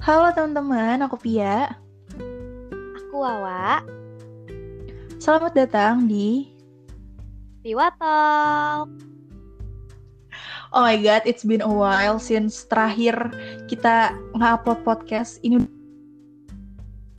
Halo 0.00 0.32
teman-teman, 0.32 1.04
aku 1.04 1.20
Pia. 1.20 1.76
Aku 3.04 3.20
Wawa. 3.20 3.84
Selamat 5.20 5.52
datang 5.52 6.08
di 6.08 6.48
Piwa 7.60 7.92
Talk. 8.00 8.88
Oh 10.72 10.80
my 10.80 10.96
god, 11.04 11.20
it's 11.28 11.44
been 11.44 11.60
a 11.60 11.68
while 11.68 12.16
since 12.16 12.64
terakhir 12.64 13.12
kita 13.68 14.16
nge-upload 14.40 14.80
podcast. 14.88 15.36
Ini 15.44 15.68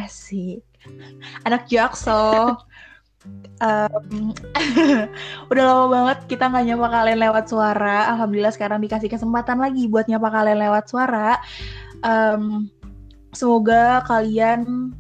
asik. 0.01 0.65
Anak 1.45 1.69
Jaksel. 1.69 2.57
um, 3.61 4.33
udah 5.53 5.63
lama 5.69 5.85
banget 5.85 6.17
kita 6.33 6.49
nggak 6.49 6.65
nyapa 6.65 6.87
kalian 6.89 7.19
lewat 7.29 7.45
suara. 7.45 8.09
Alhamdulillah 8.09 8.53
sekarang 8.57 8.81
dikasih 8.81 9.05
kesempatan 9.05 9.61
lagi 9.61 9.85
buat 9.85 10.09
nyapa 10.09 10.33
kalian 10.33 10.59
lewat 10.65 10.89
suara. 10.89 11.37
Um, 12.01 12.71
semoga 13.31 14.01
kalian 14.09 14.91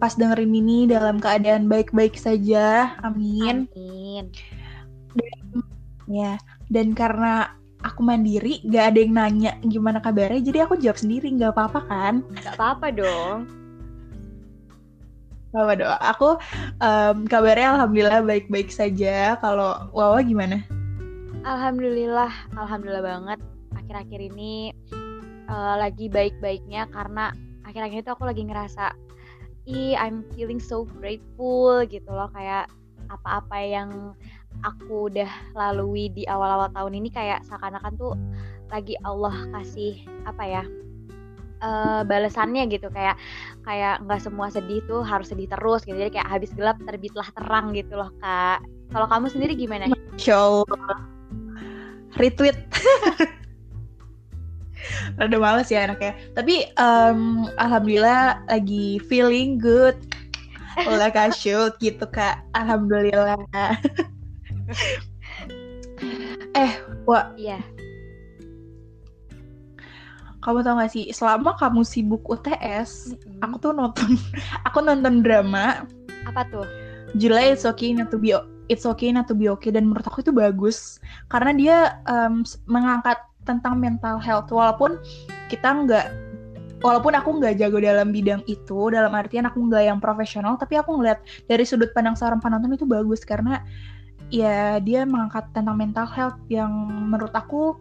pas 0.00 0.16
dengerin 0.16 0.56
ini 0.56 0.88
dalam 0.88 1.20
keadaan 1.20 1.68
baik-baik 1.68 2.16
saja. 2.16 2.96
Amin. 3.04 3.68
Amin. 3.76 4.24
Dan, 5.12 5.62
ya, 6.08 6.32
dan 6.72 6.96
karena 6.96 7.52
aku 7.84 8.00
mandiri, 8.04 8.64
gak 8.68 8.94
ada 8.94 8.98
yang 9.00 9.14
nanya 9.16 9.52
gimana 9.64 10.00
kabarnya, 10.00 10.40
jadi 10.40 10.68
aku 10.68 10.80
jawab 10.80 11.00
sendiri, 11.00 11.32
nggak 11.32 11.52
apa-apa 11.56 11.80
kan? 11.88 12.14
Gak 12.40 12.56
apa-apa 12.56 12.86
dong. 12.92 13.38
Apa 15.50 15.74
doa? 15.74 15.96
Aku 16.14 16.38
um, 16.78 17.16
kabarnya 17.26 17.74
alhamdulillah 17.74 18.22
baik-baik 18.22 18.70
saja. 18.70 19.34
Kalau 19.42 19.90
Wawa 19.90 20.22
gimana? 20.22 20.62
Alhamdulillah, 21.42 22.30
alhamdulillah 22.54 23.02
banget. 23.02 23.38
Akhir-akhir 23.74 24.30
ini 24.30 24.70
uh, 25.50 25.74
lagi 25.76 26.06
baik-baiknya 26.06 26.86
karena 26.94 27.34
akhir-akhir 27.66 28.06
itu 28.06 28.10
aku 28.14 28.24
lagi 28.24 28.42
ngerasa 28.46 28.94
ih 29.68 29.98
I'm 29.98 30.24
feeling 30.32 30.62
so 30.62 30.86
grateful 30.86 31.82
gitu 31.84 32.08
loh. 32.08 32.30
Kayak 32.32 32.70
apa-apa 33.10 33.58
yang 33.58 34.14
aku 34.62 35.10
udah 35.10 35.28
lalui 35.58 36.08
di 36.14 36.24
awal-awal 36.30 36.70
tahun 36.70 37.02
ini 37.02 37.10
kayak 37.10 37.42
seakan-akan 37.46 37.92
tuh 37.98 38.14
lagi 38.70 38.94
Allah 39.02 39.34
kasih 39.50 40.06
apa 40.26 40.42
ya 40.46 40.62
uh, 41.60 42.02
balasannya 42.06 42.70
gitu. 42.70 42.88
Kayak 42.90 43.18
kayak 43.66 44.00
nggak 44.06 44.22
semua 44.22 44.48
sedih 44.48 44.80
tuh 44.86 45.02
harus 45.02 45.28
sedih 45.30 45.50
terus 45.50 45.82
gitu. 45.84 45.98
Jadi 45.98 46.18
kayak 46.18 46.30
habis 46.30 46.50
gelap 46.54 46.78
terbitlah 46.86 47.26
terang 47.34 47.74
gitu 47.74 47.98
loh 47.98 48.10
kak. 48.22 48.62
Kalau 48.90 49.06
kamu 49.06 49.26
sendiri 49.30 49.54
gimana? 49.54 49.86
Allah. 50.66 50.98
Retweet 52.18 52.58
Rada 55.18 55.38
males 55.38 55.68
ya 55.68 55.86
anaknya. 55.86 56.14
Tapi 56.34 56.70
um, 56.78 57.46
alhamdulillah 57.58 58.42
lagi 58.48 58.98
feeling 59.06 59.60
good. 59.60 59.96
Olah 60.86 61.12
kasyut 61.12 61.76
gitu 61.82 62.06
kak. 62.08 62.40
Alhamdulillah. 62.54 63.36
eh, 66.62 66.72
Wak. 67.04 67.36
Iya. 67.36 67.58
Kamu 70.40 70.64
tau 70.64 70.80
gak 70.80 70.96
sih, 70.96 71.12
selama 71.12 71.52
kamu 71.60 71.84
sibuk 71.84 72.24
UTS, 72.24 73.12
Mm-mm. 73.12 73.44
aku 73.44 73.60
tuh 73.60 73.72
nonton, 73.76 74.16
aku 74.66 74.80
nonton 74.80 75.20
drama. 75.20 75.84
Apa 76.24 76.48
tuh? 76.48 76.64
Judulnya 77.12 77.52
It's 77.52 77.68
Okay 77.68 77.92
Not 77.92 78.08
to 78.14 78.16
Be 78.16 78.32
It's 78.70 78.86
Okay 78.86 79.12
Not 79.12 79.28
to 79.28 79.36
Be 79.36 79.52
Okay 79.52 79.74
dan 79.74 79.90
menurut 79.90 80.06
aku 80.06 80.22
itu 80.22 80.32
bagus 80.32 81.02
karena 81.28 81.50
dia 81.52 81.78
um, 82.06 82.46
mengangkat 82.70 83.18
tentang 83.44 83.76
mental 83.80 84.20
health. 84.20 84.48
Walaupun 84.52 85.00
kita 85.48 85.68
nggak 85.86 86.06
walaupun 86.80 87.12
aku 87.12 87.40
nggak 87.40 87.60
jago 87.60 87.76
dalam 87.76 88.08
bidang 88.08 88.40
itu 88.48 88.88
dalam 88.88 89.12
artian 89.12 89.44
aku 89.44 89.68
nggak 89.68 89.84
yang 89.84 90.00
profesional 90.00 90.56
tapi 90.56 90.80
aku 90.80 90.96
ngeliat 90.96 91.20
dari 91.44 91.60
sudut 91.68 91.92
pandang 91.92 92.16
seorang 92.16 92.40
penonton 92.40 92.72
itu 92.72 92.88
bagus 92.88 93.20
karena 93.20 93.60
ya 94.32 94.80
dia 94.80 95.04
mengangkat 95.04 95.50
tentang 95.52 95.76
mental 95.76 96.08
health 96.08 96.40
yang 96.48 96.72
menurut 97.12 97.34
aku 97.36 97.76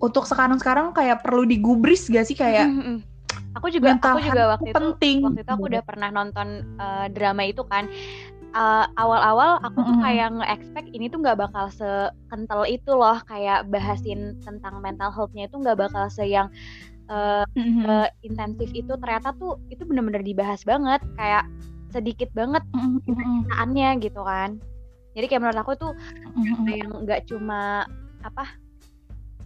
untuk 0.00 0.24
sekarang-sekarang 0.24 0.96
kayak 0.96 1.20
perlu 1.20 1.44
digubris 1.44 2.08
gak 2.08 2.24
sih? 2.24 2.34
Kayak 2.34 2.72
aku 3.52 3.68
juga 3.68 3.94
mental 3.94 4.16
aku 4.16 4.24
juga 4.24 4.44
waktu 4.56 4.64
itu 4.64 4.72
itu 4.72 4.78
penting. 4.80 5.16
waktu 5.22 5.40
itu 5.44 5.52
aku 5.52 5.64
udah 5.68 5.82
pernah 5.84 6.08
nonton 6.08 6.48
uh, 6.80 7.06
drama 7.12 7.42
itu 7.44 7.62
kan 7.68 7.86
Uh, 8.50 8.82
awal-awal 8.98 9.62
aku 9.62 9.78
tuh 9.78 9.96
kayak 10.02 10.34
nge-expect 10.34 10.90
ini 10.90 11.06
tuh 11.06 11.22
nggak 11.22 11.38
bakal 11.38 11.70
sekental 11.70 12.66
itu 12.66 12.90
loh 12.90 13.22
kayak 13.30 13.70
bahasin 13.70 14.34
tentang 14.42 14.82
mental 14.82 15.14
health-nya 15.14 15.46
itu 15.46 15.54
nggak 15.54 15.78
bakal 15.78 16.10
se 16.10 16.26
yang 16.26 16.50
uh, 17.06 17.46
Mhm. 17.54 17.86
uh, 17.86 18.08
intensif 18.26 18.66
itu. 18.74 18.90
Ternyata 18.98 19.38
tuh 19.38 19.54
itu 19.70 19.86
bener-bener 19.86 20.26
dibahas 20.26 20.66
banget 20.66 20.98
kayak 21.14 21.46
sedikit 21.94 22.26
banget 22.34 22.62
Mhm, 22.74 22.98
mhm, 23.06 23.38
saannya 23.54 23.88
gitu 24.02 24.22
kan. 24.26 24.58
Jadi 25.14 25.26
kayak 25.30 25.42
menurut 25.46 25.60
aku 25.62 25.72
tuh 25.78 25.92
mhm. 26.34 26.66
yang 26.66 26.90
nggak 27.06 27.30
cuma 27.30 27.86
apa 28.26 28.50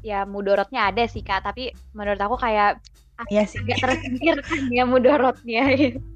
ya 0.01 0.25
mudorotnya 0.25 0.89
ada 0.89 1.05
sih 1.05 1.21
kak. 1.21 1.45
Tapi 1.45 1.77
menurut 1.93 2.21
aku 2.25 2.41
kayak 2.41 2.81
Iya 3.29 3.45
sih. 3.47 3.61
agak 3.63 3.79
tersingkirkan 3.85 4.63
ya 4.73 4.85
mudorotnya 4.89 5.65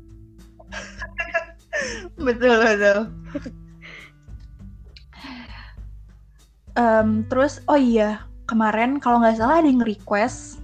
betul 2.26 2.56
betul. 2.62 2.98
Em, 6.78 7.26
terus 7.26 7.58
oh 7.66 7.78
iya 7.78 8.26
kemarin 8.46 9.02
kalau 9.02 9.20
nggak 9.20 9.38
salah 9.38 9.60
ada 9.60 9.68
yang 9.68 9.82
request 9.82 10.62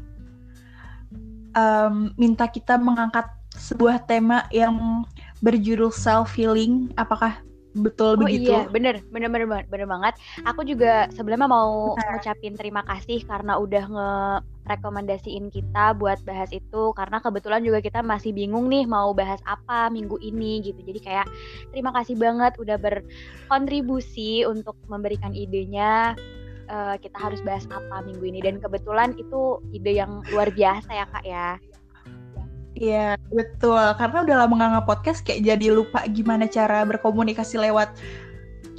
em, 1.58 2.14
minta 2.14 2.46
kita 2.46 2.78
mengangkat 2.78 3.26
sebuah 3.54 4.02
tema 4.06 4.46
yang 4.50 5.06
berjudul 5.42 5.90
self 5.94 6.34
healing 6.34 6.90
apakah 6.98 7.38
betul 7.74 8.14
oh 8.14 8.22
begitu. 8.22 8.54
iya 8.54 8.70
bener 8.70 9.02
bener 9.10 9.28
bener 9.30 9.46
banget 9.50 9.66
bener 9.66 9.88
banget. 9.90 10.14
Aku 10.46 10.62
juga 10.62 11.10
sebelumnya 11.10 11.50
mau 11.50 11.98
ngucapin 11.98 12.54
terima 12.54 12.86
kasih 12.86 13.26
karena 13.26 13.58
udah 13.58 13.84
ngerekomendasiin 13.90 15.50
kita 15.50 15.98
buat 15.98 16.22
bahas 16.22 16.54
itu 16.54 16.94
karena 16.94 17.18
kebetulan 17.18 17.66
juga 17.66 17.82
kita 17.82 18.00
masih 18.06 18.30
bingung 18.30 18.70
nih 18.70 18.86
mau 18.86 19.10
bahas 19.10 19.42
apa 19.42 19.90
minggu 19.90 20.22
ini 20.22 20.62
gitu. 20.62 20.78
Jadi 20.86 21.00
kayak 21.02 21.26
terima 21.74 21.90
kasih 21.98 22.14
banget 22.14 22.54
udah 22.62 22.78
berkontribusi 22.78 24.46
untuk 24.46 24.78
memberikan 24.86 25.34
idenya 25.34 26.14
eh, 26.70 26.96
kita 27.02 27.18
harus 27.18 27.42
bahas 27.42 27.66
apa 27.74 28.06
minggu 28.06 28.22
ini. 28.22 28.38
Dan 28.38 28.62
kebetulan 28.62 29.18
itu 29.18 29.58
ide 29.74 29.98
yang 29.98 30.22
luar 30.30 30.54
biasa 30.54 30.90
ya 30.94 31.06
kak 31.10 31.26
ya 31.26 31.58
Iya 32.74 33.14
betul. 33.30 33.78
Karena 33.94 34.18
udah 34.26 34.36
lama 34.44 34.54
nggak 34.58 34.72
nge-podcast 34.78 35.22
kayak 35.22 35.46
jadi 35.46 35.66
lupa 35.70 36.02
gimana 36.10 36.50
cara 36.50 36.82
berkomunikasi 36.82 37.62
lewat 37.62 37.94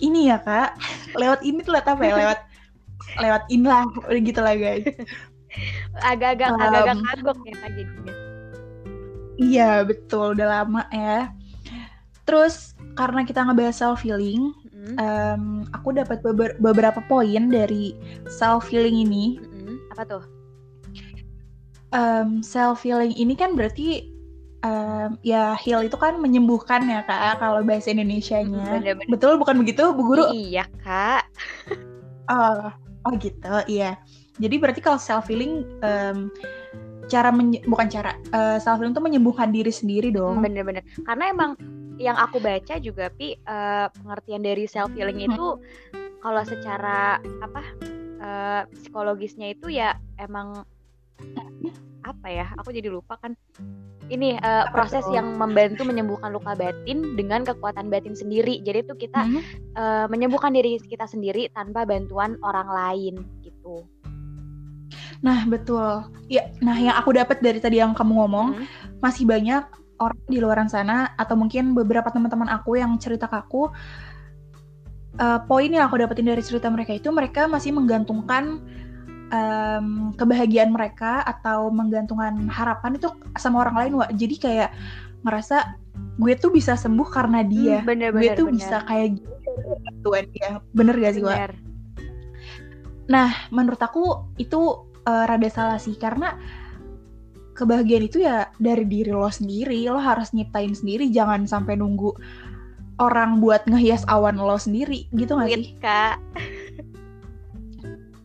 ini 0.04 0.28
ya 0.28 0.40
kak. 0.44 0.76
Lewat 1.16 1.40
ini 1.48 1.64
tuh 1.64 1.72
lewat 1.80 1.88
apa 1.96 2.04
ya? 2.04 2.16
Lewat 2.20 2.40
lewat 3.24 3.44
ini 3.48 3.66
lah 3.66 3.88
udah 3.88 4.22
gitu 4.22 4.40
lah 4.44 4.56
guys. 4.60 4.84
Agak-agak 6.04 6.52
Um, 6.52 6.60
agak-agak 6.60 6.98
kagok 7.00 7.38
ya 7.48 7.56
kak 7.56 7.70
jadinya. 7.80 8.14
Iya 9.40 9.70
betul. 9.88 10.36
Udah 10.36 10.48
lama 10.60 10.84
ya. 10.92 11.32
Terus 12.28 12.76
karena 13.00 13.24
kita 13.24 13.48
ngebahas 13.48 13.80
self 13.80 14.04
healing, 14.04 14.52
Mm-mm, 14.76 15.72
aku 15.72 15.96
dapat 15.96 16.20
beber- 16.20 16.60
beberapa 16.60 17.00
poin 17.08 17.48
dari 17.48 17.96
self 18.28 18.68
healing 18.68 19.08
ini. 19.08 19.40
mm-mm. 19.40 19.78
apa 19.96 20.04
tuh 20.04 20.24
self 22.42 22.84
healing 22.84 23.14
ini 23.14 23.34
kan 23.34 23.54
berarti 23.54 24.10
em, 24.62 25.16
ya 25.22 25.54
heal 25.56 25.82
itu 25.82 25.96
kan 25.96 26.18
menyembuhkan 26.18 26.84
ya 26.86 27.04
kak 27.04 27.38
kalau 27.40 27.62
bahasa 27.62 27.90
Indonesianya. 27.90 28.82
Bener-bener. 28.82 29.10
Betul 29.10 29.38
bukan 29.38 29.62
begitu 29.62 29.94
bu 29.94 30.02
guru? 30.06 30.26
iya 30.30 30.66
kak 30.82 31.26
Oh, 32.26 32.74
oh 33.06 33.12
gitu 33.22 33.53
iya. 33.70 34.02
Jadi 34.36 34.56
berarti 34.58 34.82
kalau 34.82 34.97
self 34.97 35.30
healing 35.30 35.64
cara 37.06 37.30
menye- 37.30 37.62
bukan 37.64 37.86
cara 37.86 38.18
self 38.58 38.82
healing 38.82 38.98
itu 38.98 39.03
menyembuhkan 39.03 39.53
diri 39.53 39.70
sendiri 39.70 40.09
dong. 40.09 40.41
bener-bener 40.41 40.82
karena 41.06 41.30
emang 41.30 41.52
yang 41.96 42.18
aku 42.18 42.41
baca 42.41 42.76
juga 42.82 43.08
pi 43.08 43.38
eh, 43.38 43.88
pengertian 43.94 44.41
dari 44.44 44.66
self 44.66 44.90
healing 44.91 45.22
itu 45.24 45.62
kalau 46.20 46.41
secara 46.44 47.22
apa 47.40 47.62
eh, 48.20 48.62
psikologisnya 48.74 49.53
itu 49.53 49.70
ya 49.70 49.96
emang 50.18 50.66
apa 52.06 52.28
ya 52.29 52.47
aku 52.62 52.70
jadi 52.70 52.94
lupa 52.94 53.17
kan 53.17 53.34
ini 54.06 54.38
Apa 54.38 54.70
proses 54.70 55.02
yang 55.09 55.26
membantu 55.34 55.82
menyembuhkan 55.82 56.29
luka 56.29 56.53
batin 56.53 57.17
dengan 57.17 57.41
kekuatan 57.41 57.90
batin 57.90 58.14
sendiri 58.14 58.62
jadi 58.62 58.85
itu 58.85 58.94
kita 58.94 59.26
Mhm. 59.26 59.41
eh, 59.73 60.06
menyembuhkan 60.14 60.53
diri 60.53 60.78
kita 60.78 61.09
sendiri 61.09 61.50
tanpa 61.50 61.84
bantuan 61.90 62.38
orang 62.46 62.70
lain 62.70 63.16
gitu 63.41 63.90
Nah, 65.26 65.41
betul. 65.50 66.06
Ya, 66.29 66.53
nah 66.62 66.78
yang 66.78 66.94
aku 67.02 67.17
dapat 67.17 67.41
dari 67.41 67.58
tadi 67.58 67.82
yang 67.82 67.97
kamu 67.97 68.14
ngomong, 68.14 68.47
Mhm. 68.53 68.66
masih 69.02 69.26
banyak 69.26 69.64
orang 69.97 70.22
di 70.29 70.38
luar 70.38 70.59
sana 70.70 71.17
atau 71.17 71.34
mungkin 71.34 71.73
beberapa 71.73 72.12
teman-teman 72.14 72.52
aku 72.52 72.78
yang 72.78 72.94
cerita 73.00 73.26
ke 73.26 73.38
aku 73.40 73.72
eh, 75.16 75.40
poin 75.47 75.72
yang 75.72 75.88
aku 75.88 75.96
dapetin 75.96 76.28
dari 76.28 76.44
cerita 76.44 76.67
mereka 76.67 76.91
itu 76.91 77.08
mereka 77.08 77.47
masih 77.47 77.72
menggantungkan 77.72 78.59
um, 79.34 80.12
kebahagiaan 80.18 80.70
mereka 80.74 81.24
atau 81.26 81.70
menggantungkan 81.74 82.50
harapan 82.52 82.98
itu 82.98 83.10
sama 83.40 83.66
orang 83.66 83.76
lain 83.86 83.94
Wak. 84.02 84.10
jadi 84.18 84.36
kayak 84.38 84.70
ngerasa 85.26 85.78
gue 86.22 86.34
tuh 86.38 86.52
bisa 86.54 86.78
sembuh 86.78 87.08
karena 87.10 87.42
dia 87.42 87.82
Hmm, 87.82 87.88
bener, 87.88 88.10
gue 88.14 88.22
bener, 88.30 88.38
tuh 88.38 88.46
bener. 88.52 88.58
bisa 88.62 88.78
kayak 88.86 89.08
gitu 89.18 89.50
bantuan 89.82 90.26
dia 90.36 90.50
bener 90.76 90.96
gak 91.00 91.14
sih 91.18 91.24
Wak? 91.24 91.36
Bener. 91.38 91.52
Nah, 93.06 93.30
menurut 93.54 93.78
aku 93.78 94.34
itu 94.42 94.82
eh, 95.06 95.26
rada 95.30 95.50
salah 95.54 95.78
sih 95.78 95.94
karena 95.94 96.34
kebahagiaan 97.56 98.06
itu 98.10 98.26
ya 98.26 98.50
dari 98.58 98.84
diri 98.90 99.14
lo 99.14 99.30
sendiri. 99.30 99.86
Lo 99.88 100.02
harus 100.02 100.34
nyiptain 100.34 100.74
sendiri, 100.74 101.14
jangan 101.14 101.46
sampai 101.46 101.78
nunggu 101.78 102.12
orang 102.98 103.40
buat 103.44 103.62
ngehias 103.70 104.10
awan 104.10 104.42
lo 104.42 104.58
sendiri, 104.58 105.06
gitu 105.14 105.38
gak 105.38 105.54
sih? 105.54 105.78
Kak 105.80 106.18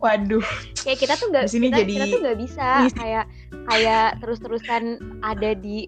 Waduh, 0.01 0.41
kayak 0.81 0.97
kita 0.97 1.13
tuh 1.13 1.29
nggak 1.29 1.45
kita, 1.45 1.77
jadi- 1.85 1.93
kita 1.93 2.05
tuh 2.09 2.19
nggak 2.25 2.39
bisa 2.41 2.67
Iya. 2.89 2.91
kayak 2.97 3.25
kayak 3.69 4.07
terus-terusan 4.17 4.83
ada 5.21 5.53
di 5.53 5.85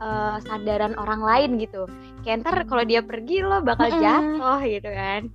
eh, 0.00 0.36
sandaran 0.48 0.96
orang 0.96 1.20
lain 1.20 1.50
gitu. 1.60 1.84
Kayak 2.24 2.40
ntar 2.40 2.56
kalau 2.64 2.88
dia 2.88 3.04
pergi 3.04 3.44
lo 3.44 3.60
bakal 3.60 3.92
jatuh 4.00 4.64
gitu 4.64 4.88
kan. 4.88 5.28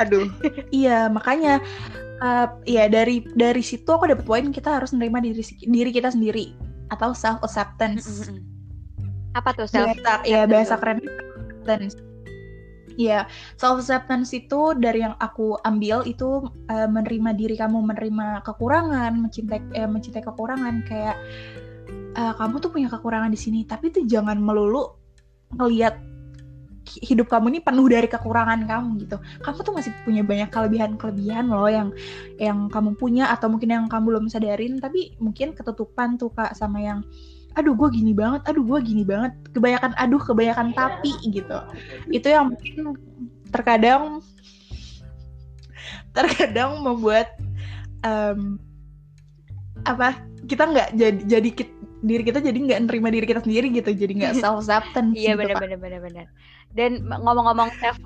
Aduh. 0.00 0.32
iya, 0.72 1.12
makanya 1.12 1.60
eh, 2.24 2.46
ya 2.64 2.88
dari 2.88 3.20
dari 3.36 3.60
situ 3.60 3.84
aku 3.84 4.08
dapet 4.08 4.24
poin 4.24 4.48
kita 4.48 4.80
harus 4.80 4.96
menerima 4.96 5.28
diri 5.28 5.44
diri 5.44 5.90
kita 5.92 6.08
sendiri 6.08 6.56
atau 6.88 7.12
self 7.12 7.44
acceptance. 7.44 8.32
Apa 9.36 9.52
tuh 9.52 9.68
self 9.68 9.92
bahasa 10.00 10.24
ya 10.24 10.48
bahasa 10.48 10.80
keren 10.80 11.04
acceptance 11.04 12.07
ya 12.98 13.30
self 13.54 13.86
acceptance 13.86 14.34
itu 14.34 14.74
dari 14.74 15.06
yang 15.06 15.14
aku 15.22 15.54
ambil 15.62 16.02
itu 16.02 16.50
eh, 16.66 16.90
menerima 16.90 17.30
diri 17.38 17.54
kamu 17.54 17.78
menerima 17.94 18.42
kekurangan 18.42 19.14
mencintai 19.14 19.62
eh, 19.78 19.86
mencintai 19.86 20.26
kekurangan 20.26 20.82
kayak 20.82 21.16
eh, 22.18 22.32
kamu 22.34 22.58
tuh 22.58 22.74
punya 22.74 22.90
kekurangan 22.90 23.30
di 23.30 23.38
sini 23.38 23.62
tapi 23.62 23.94
tuh 23.94 24.02
jangan 24.02 24.42
melulu 24.42 24.98
ngelihat 25.54 25.94
hi- 26.88 27.04
hidup 27.14 27.28
kamu 27.28 27.54
ini 27.54 27.60
penuh 27.60 27.86
dari 27.86 28.08
kekurangan 28.08 28.64
kamu 28.64 28.88
gitu. 29.04 29.16
Kamu 29.44 29.58
tuh 29.60 29.74
masih 29.76 29.92
punya 30.02 30.24
banyak 30.24 30.48
kelebihan 30.48 30.96
kelebihan 30.96 31.52
loh 31.52 31.68
yang 31.68 31.88
yang 32.40 32.66
kamu 32.72 32.96
punya 32.96 33.28
atau 33.30 33.52
mungkin 33.52 33.70
yang 33.70 33.84
kamu 33.86 34.16
belum 34.16 34.26
sadarin 34.32 34.80
tapi 34.80 35.14
mungkin 35.20 35.52
ketutupan 35.52 36.16
tuh 36.16 36.32
kak 36.32 36.56
sama 36.56 36.80
yang 36.80 37.00
aduh 37.56 37.74
gue 37.74 37.88
gini 37.94 38.12
banget 38.12 38.44
aduh 38.44 38.64
gue 38.64 38.78
gini 38.84 39.02
banget. 39.06 39.32
Kebanyakan 39.54 39.92
aduh 39.96 40.20
kebanyakan 40.20 40.68
tapi 40.76 41.12
gitu. 41.28 41.58
Itu 42.12 42.26
yang 42.28 42.52
mungkin 42.52 42.96
terkadang 43.48 44.20
terkadang 46.12 46.82
membuat 46.84 47.32
em, 48.04 48.58
apa 49.86 50.18
kita 50.50 50.68
nggak 50.68 50.88
jadi 50.98 51.20
jadi 51.24 51.50
kit- 51.54 51.76
diri 51.98 52.22
kita 52.22 52.38
jadi 52.38 52.54
nggak 52.54 52.80
nerima 52.86 53.08
diri 53.10 53.26
kita 53.26 53.42
sendiri 53.42 53.72
gitu. 53.72 53.90
Jadi 53.94 54.12
nggak 54.22 54.34
self 54.42 54.66
acceptance 54.66 55.16
iya 55.16 55.34
gitu, 55.34 55.46
benar 55.46 55.56
benar 55.62 55.78
benar 55.78 56.00
benar 56.04 56.26
dan 56.76 57.00
ngomong-ngomong 57.04 57.70
self 57.80 57.98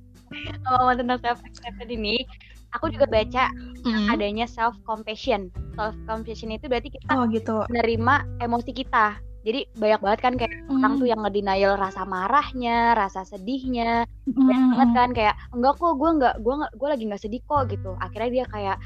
ngomong 0.68 0.96
tentang 0.98 1.18
self 1.22 1.40
acceptance 1.46 1.92
ini 1.92 2.26
aku 2.74 2.90
juga 2.90 3.06
baca 3.06 3.44
Mm. 3.84 4.08
adanya 4.08 4.46
self 4.48 4.72
compassion 4.88 5.52
self 5.76 5.92
compassion 6.08 6.48
itu 6.48 6.64
berarti 6.66 6.88
kita 6.88 7.12
oh 7.12 7.28
gitu. 7.28 7.68
menerima 7.68 8.14
emosi 8.40 8.72
kita. 8.72 9.20
Jadi 9.44 9.68
banyak 9.76 10.00
banget 10.00 10.20
kan 10.24 10.34
kayak 10.40 10.56
orang 10.72 10.96
tuh 10.96 11.04
yang 11.04 11.20
ngedenial 11.20 11.76
rasa 11.76 12.08
marahnya 12.08 12.96
rasa 12.96 13.28
sedihnya. 13.28 14.08
Banyak 14.24 14.64
banget 14.72 14.90
kan 14.96 15.10
kayak 15.12 15.34
enggak 15.52 15.76
kok 15.76 16.00
gue 16.00 16.10
enggak 16.16 16.34
gue 16.40 16.54
nggak 16.64 16.72
gue 16.80 16.88
lagi 16.88 17.04
nggak 17.12 17.20
sedih 17.20 17.42
kok 17.44 17.68
gitu. 17.68 17.92
Akhirnya 18.00 18.30
dia 18.40 18.44
kayak 18.48 18.76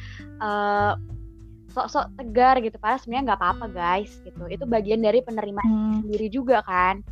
eh, 0.43 0.93
sok-sok 1.71 2.11
tegar 2.19 2.59
gitu. 2.59 2.75
Padahal 2.83 2.99
sebenarnya 2.99 3.25
nggak 3.31 3.39
apa-apa 3.39 3.67
guys 3.71 4.11
gitu. 4.27 4.43
Itu 4.51 4.67
bagian 4.67 4.99
dari 4.99 5.23
penerimaan 5.23 5.71
Hmm, 5.71 6.03
sendiri 6.03 6.27
juga 6.27 6.59
kan. 6.67 7.07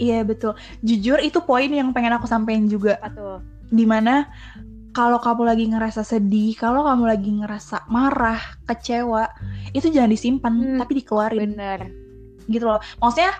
Iya 0.00 0.24
betul. 0.24 0.56
Jujur 0.80 1.20
itu 1.20 1.44
poin 1.44 1.68
yang 1.68 1.92
pengen 1.92 2.16
aku 2.16 2.24
sampein 2.24 2.72
juga. 2.72 2.96
Apa 3.04 3.12
tuh? 3.12 3.38
Di 3.68 3.84
mana 3.84 4.24
kalau 4.98 5.22
kamu 5.22 5.42
lagi 5.46 5.64
ngerasa 5.70 6.02
sedih, 6.02 6.58
kalau 6.58 6.82
kamu 6.82 7.04
lagi 7.06 7.30
ngerasa 7.30 7.86
marah, 7.86 8.42
kecewa, 8.66 9.30
itu 9.70 9.94
jangan 9.94 10.10
disimpan, 10.10 10.50
Hmm, 10.58 10.78
tapi 10.82 10.98
dikeluarin 10.98 11.54
bener 11.54 11.86
gitu 12.50 12.66
loh. 12.66 12.82
Maksudnya 12.98 13.30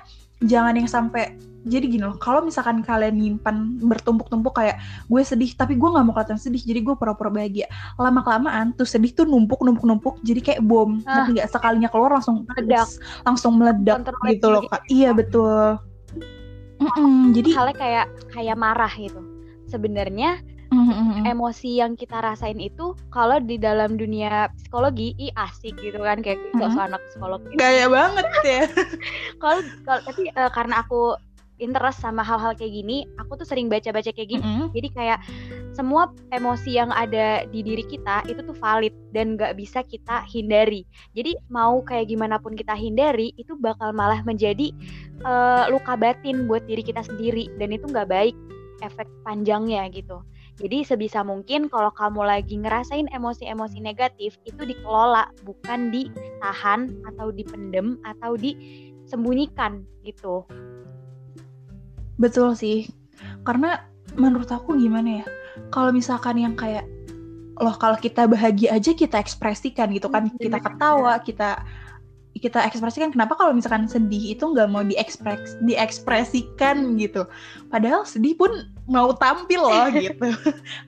jangan 0.47 0.79
yang 0.79 0.87
sampai 0.87 1.35
jadi 1.67 1.91
gini 1.91 2.05
loh. 2.07 2.15
Kalau 2.23 2.47
misalkan 2.47 2.87
kalian 2.87 3.19
nyimpan 3.19 3.83
bertumpuk-tumpuk 3.83 4.55
kayak 4.55 4.79
gue 5.11 5.23
sedih, 5.27 5.51
tapi 5.59 5.75
gue 5.75 5.89
nggak 5.91 6.05
mau 6.07 6.15
kelihatan 6.15 6.39
sedih, 6.39 6.63
jadi 6.63 6.79
gue 6.87 6.95
pura-pura 6.95 7.27
bahagia. 7.27 7.67
Lama 7.99 8.23
kelamaan 8.23 8.71
tuh 8.79 8.87
sedih 8.87 9.11
tuh 9.11 9.27
numpuk 9.27 9.59
numpuk 9.67 9.83
numpuk, 9.83 10.15
jadi 10.23 10.39
kayak 10.39 10.61
bom. 10.63 11.03
Ah. 11.11 11.27
Nggak? 11.27 11.51
Sekalinya 11.51 11.91
keluar 11.91 12.15
langsung 12.15 12.47
Meledak. 12.47 12.87
langsung 13.27 13.59
meledak 13.59 14.07
Kontrol 14.07 14.31
gitu 14.31 14.47
loh 14.47 14.63
kak. 14.71 14.87
Iya 14.87 15.11
betul. 15.11 15.83
Mm-mm, 16.79 17.35
jadi 17.35 17.51
halnya 17.59 17.75
kayak 17.75 18.07
kayak 18.31 18.55
marah 18.55 18.93
gitu 18.95 19.19
sebenarnya 19.69 20.41
mm-mm. 20.71 21.25
emosi 21.25 21.81
yang 21.81 21.95
kita 21.95 22.21
rasain 22.21 22.59
itu 22.59 22.93
kalau 23.09 23.41
di 23.41 23.57
dalam 23.57 23.97
dunia 23.97 24.49
psikologi 24.55 25.17
i 25.17 25.29
asik 25.35 25.77
gitu 25.79 25.99
kan 25.99 26.21
kayak 26.21 26.39
Mhm. 26.55 26.61
sosok 26.61 26.83
anak 26.85 27.03
psikolog 27.09 27.41
gitu. 27.47 27.57
gaya 27.57 27.87
banget 27.87 28.27
ya. 28.47 28.63
kalau 29.39 29.59
kalau 29.83 30.01
tapi 30.05 30.29
eh, 30.29 30.51
karena 30.53 30.83
aku 30.83 31.17
interest 31.59 31.99
sama 31.99 32.23
hal-hal 32.23 32.55
kayak 32.55 32.71
gini 32.71 33.03
aku 33.19 33.35
tuh 33.35 33.43
sering 33.43 33.67
baca-baca 33.67 34.15
kayak 34.15 34.31
gini 34.31 34.43
Mm-mm. 34.43 34.71
jadi 34.71 34.89
kayak 34.95 35.19
semua 35.75 36.07
emosi 36.31 36.79
yang 36.79 36.91
ada 36.91 37.47
di 37.51 37.67
diri 37.67 37.83
kita 37.83 38.23
itu 38.31 38.47
tuh 38.47 38.55
valid 38.55 38.95
dan 39.11 39.35
nggak 39.35 39.59
bisa 39.59 39.83
kita 39.83 40.23
hindari 40.31 40.87
jadi 41.19 41.35
mau 41.51 41.83
kayak 41.83 42.11
gimana 42.11 42.39
pun 42.39 42.55
kita 42.55 42.79
hindari 42.79 43.35
itu 43.35 43.59
bakal 43.59 43.91
malah 43.91 44.23
menjadi 44.23 44.71
eh, 45.19 45.65
luka 45.67 45.99
batin 45.99 46.47
buat 46.47 46.63
diri 46.63 46.87
kita 46.87 47.03
sendiri 47.03 47.51
dan 47.59 47.75
itu 47.75 47.91
nggak 47.91 48.07
baik 48.07 48.39
efek 48.79 49.11
panjangnya 49.27 49.91
gitu 49.91 50.23
jadi 50.59 50.83
sebisa 50.83 51.23
mungkin 51.23 51.71
kalau 51.71 51.95
kamu 51.95 52.27
lagi 52.27 52.59
ngerasain 52.59 53.07
emosi-emosi 53.15 53.79
negatif 53.79 54.37
itu 54.43 54.63
dikelola 54.67 55.31
bukan 55.47 55.95
ditahan 55.95 56.91
atau 57.15 57.31
dipendem 57.31 57.97
atau 58.03 58.35
disembunyikan 58.35 59.87
gitu 60.03 60.43
Betul 62.19 62.59
sih. 62.59 62.91
Karena 63.47 63.79
menurut 64.19 64.51
aku 64.51 64.75
gimana 64.75 65.23
ya? 65.23 65.27
Kalau 65.71 65.95
misalkan 65.95 66.43
yang 66.43 66.59
kayak 66.59 66.85
loh 67.59 67.75
kalau 67.75 67.99
kita 67.99 68.27
bahagia 68.27 68.75
aja 68.75 68.93
kita 68.93 69.23
ekspresikan 69.23 69.95
gitu 69.95 70.11
kan. 70.11 70.27
Hmm, 70.27 70.37
Kita 70.37 70.59
ketawa, 70.59 71.23
kita 71.23 71.63
kita 72.39 72.63
ekspresikan. 72.65 73.11
Kenapa 73.13 73.35
kalau 73.35 73.53
misalkan 73.53 73.85
sedih 73.85 74.33
itu 74.33 74.43
nggak 74.43 74.69
mau 74.71 74.81
diekspres 74.83 75.59
diekspresikan 75.63 76.97
gitu? 76.97 77.27
Padahal 77.69 78.07
sedih 78.09 78.39
pun 78.39 78.51
mau 78.89 79.13
tampil 79.13 79.61
loh 79.61 79.87
gitu. 79.99 80.33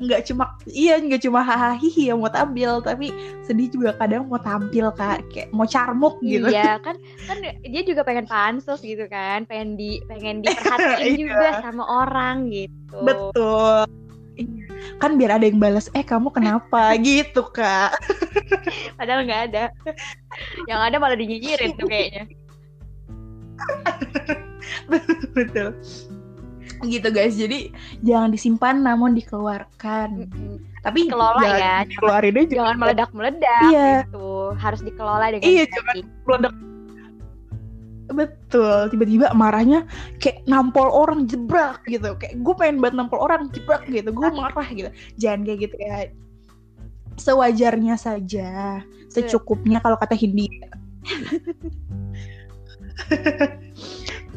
Nggak 0.00 0.30
cuma 0.30 0.56
iya 0.64 0.96
nggak 0.96 1.20
cuma 1.26 1.44
hahaha 1.44 1.76
yang 1.94 2.22
mau 2.22 2.32
tampil, 2.32 2.80
tapi 2.80 3.12
sedih 3.44 3.68
juga 3.68 3.92
kadang 3.98 4.30
mau 4.30 4.40
tampil 4.40 4.88
kak, 4.96 5.20
kayak 5.34 5.52
mau 5.52 5.68
carmuk 5.68 6.16
gitu. 6.24 6.48
Iya 6.48 6.80
kan 6.86 6.96
kan 7.28 7.36
dia 7.44 7.82
juga 7.84 8.00
pengen 8.06 8.24
pansos 8.24 8.80
gitu 8.80 9.04
kan, 9.10 9.44
pengen 9.44 9.76
di 9.76 10.00
pengen 10.08 10.40
diperhatiin 10.46 11.14
Iya. 11.14 11.18
juga 11.20 11.48
sama 11.60 11.84
orang 11.84 12.48
gitu. 12.48 12.96
Betul. 13.04 13.99
Kan 14.98 15.16
biar 15.16 15.36
ada 15.36 15.44
yang 15.44 15.58
balas, 15.58 15.88
eh 15.92 16.02
kamu 16.02 16.30
kenapa 16.30 16.92
gitu 17.06 17.44
kak. 17.50 17.96
Padahal 18.96 19.24
nggak 19.24 19.42
ada. 19.52 19.64
Yang 20.68 20.80
ada 20.80 20.96
malah 20.96 21.16
dinyinyirin 21.16 21.76
tuh 21.76 21.88
kayaknya. 21.88 22.24
Betul. 25.36 25.76
Gitu 26.80 27.08
guys, 27.12 27.36
jadi 27.36 27.68
jangan 28.00 28.32
disimpan 28.32 28.80
namun 28.80 29.12
dikeluarkan. 29.12 30.24
Mm-mm. 30.24 30.56
Tapi 30.80 31.12
Kelola 31.12 31.36
jangan 31.44 31.60
ya. 31.60 31.76
dikeluarin 31.84 32.34
aja. 32.40 32.54
Jangan 32.56 32.76
meledak-meledak 32.80 33.62
Iya. 33.68 33.88
gitu. 34.08 34.56
Harus 34.56 34.80
dikelola 34.80 35.28
dengan 35.28 35.44
Iya, 35.44 35.64
baik. 35.68 36.04
meledak. 36.24 36.54
Betul, 38.10 38.90
tiba-tiba 38.90 39.30
marahnya 39.32 39.86
kayak 40.18 40.42
nampol 40.50 40.90
orang 40.90 41.30
jebrak 41.30 41.78
gitu. 41.86 42.18
Kayak 42.18 42.42
gue 42.42 42.54
pengen 42.58 42.82
banget 42.82 42.96
nampol 42.98 43.22
orang 43.22 43.46
jebrak 43.54 43.86
gitu. 43.86 44.10
Gue 44.10 44.28
marah 44.34 44.68
gitu. 44.74 44.90
Jangan 45.16 45.46
kayak 45.46 45.58
gitu 45.70 45.76
ya. 45.78 46.10
Sewajarnya 47.20 47.94
saja, 48.00 48.80
secukupnya 49.12 49.78
kalau 49.84 49.94
kata 50.00 50.16
Hindi. 50.16 50.48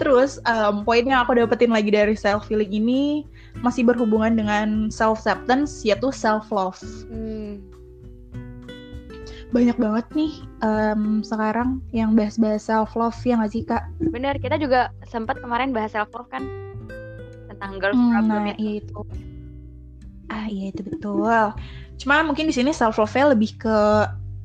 Terus 0.01 0.42
um, 0.50 0.84
poin 0.84 1.06
yang 1.06 1.24
aku 1.24 1.38
dapetin 1.38 1.72
lagi 1.72 1.94
dari 1.94 2.18
self 2.18 2.50
healing 2.50 2.74
ini 2.74 3.24
masih 3.62 3.86
berhubungan 3.86 4.34
dengan 4.36 4.89
self 4.89 5.22
acceptance 5.24 5.86
yaitu 5.86 6.12
self 6.12 6.50
love. 6.51 6.82
Hmm. 7.08 7.73
Banyak 9.53 9.77
banget 9.77 10.05
nih 10.17 10.33
um, 10.65 11.22
sekarang 11.22 11.77
yang 11.93 12.17
bahas-bahas 12.17 12.65
self 12.65 12.98
love 12.98 13.15
ya 13.22 13.38
nggak 13.38 13.51
sih 13.53 13.62
kak? 13.62 13.86
Bener, 14.01 14.41
kita 14.41 14.57
juga 14.57 14.89
sempat 15.05 15.38
kemarin 15.38 15.69
bahas 15.69 15.93
self 15.93 16.10
love 16.17 16.25
kan 16.33 16.41
tentang 17.53 17.77
girls 17.77 17.93
Hmm, 17.93 18.10
problem 18.17 18.50
nah 18.50 18.57
itu. 18.57 18.81
itu. 18.81 19.00
iya 20.50 20.74
itu 20.74 20.81
betul. 20.81 21.53
Cuma 22.01 22.25
mungkin 22.25 22.50
di 22.50 22.53
sini 22.57 22.74
self 22.74 22.98
love 22.98 23.13
lebih 23.13 23.53
ke 23.62 23.77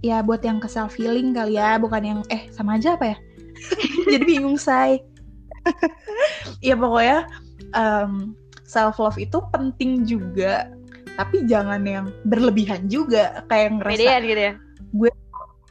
ya 0.04 0.20
buat 0.20 0.44
yang 0.44 0.60
ke 0.60 0.68
self 0.68 0.92
healing 1.00 1.32
kali 1.32 1.56
ya, 1.56 1.80
bukan 1.80 2.02
yang 2.04 2.20
eh 2.28 2.52
sama 2.52 2.76
aja 2.76 3.00
apa 3.00 3.16
ya? 3.16 3.18
Jadi 4.12 4.24
bingung 4.28 4.60
say. 4.60 5.00
ya 6.68 6.76
pokoknya 6.76 7.24
um, 7.72 8.36
self 8.68 9.00
love 9.00 9.16
itu 9.16 9.40
penting 9.56 10.04
juga, 10.04 10.68
tapi 11.16 11.48
jangan 11.48 11.80
yang 11.88 12.12
berlebihan 12.28 12.84
juga 12.92 13.40
kayak 13.48 13.80
ngerasa 13.80 13.96
Pedean 13.96 14.22
gitu 14.28 14.42
ya. 14.52 14.54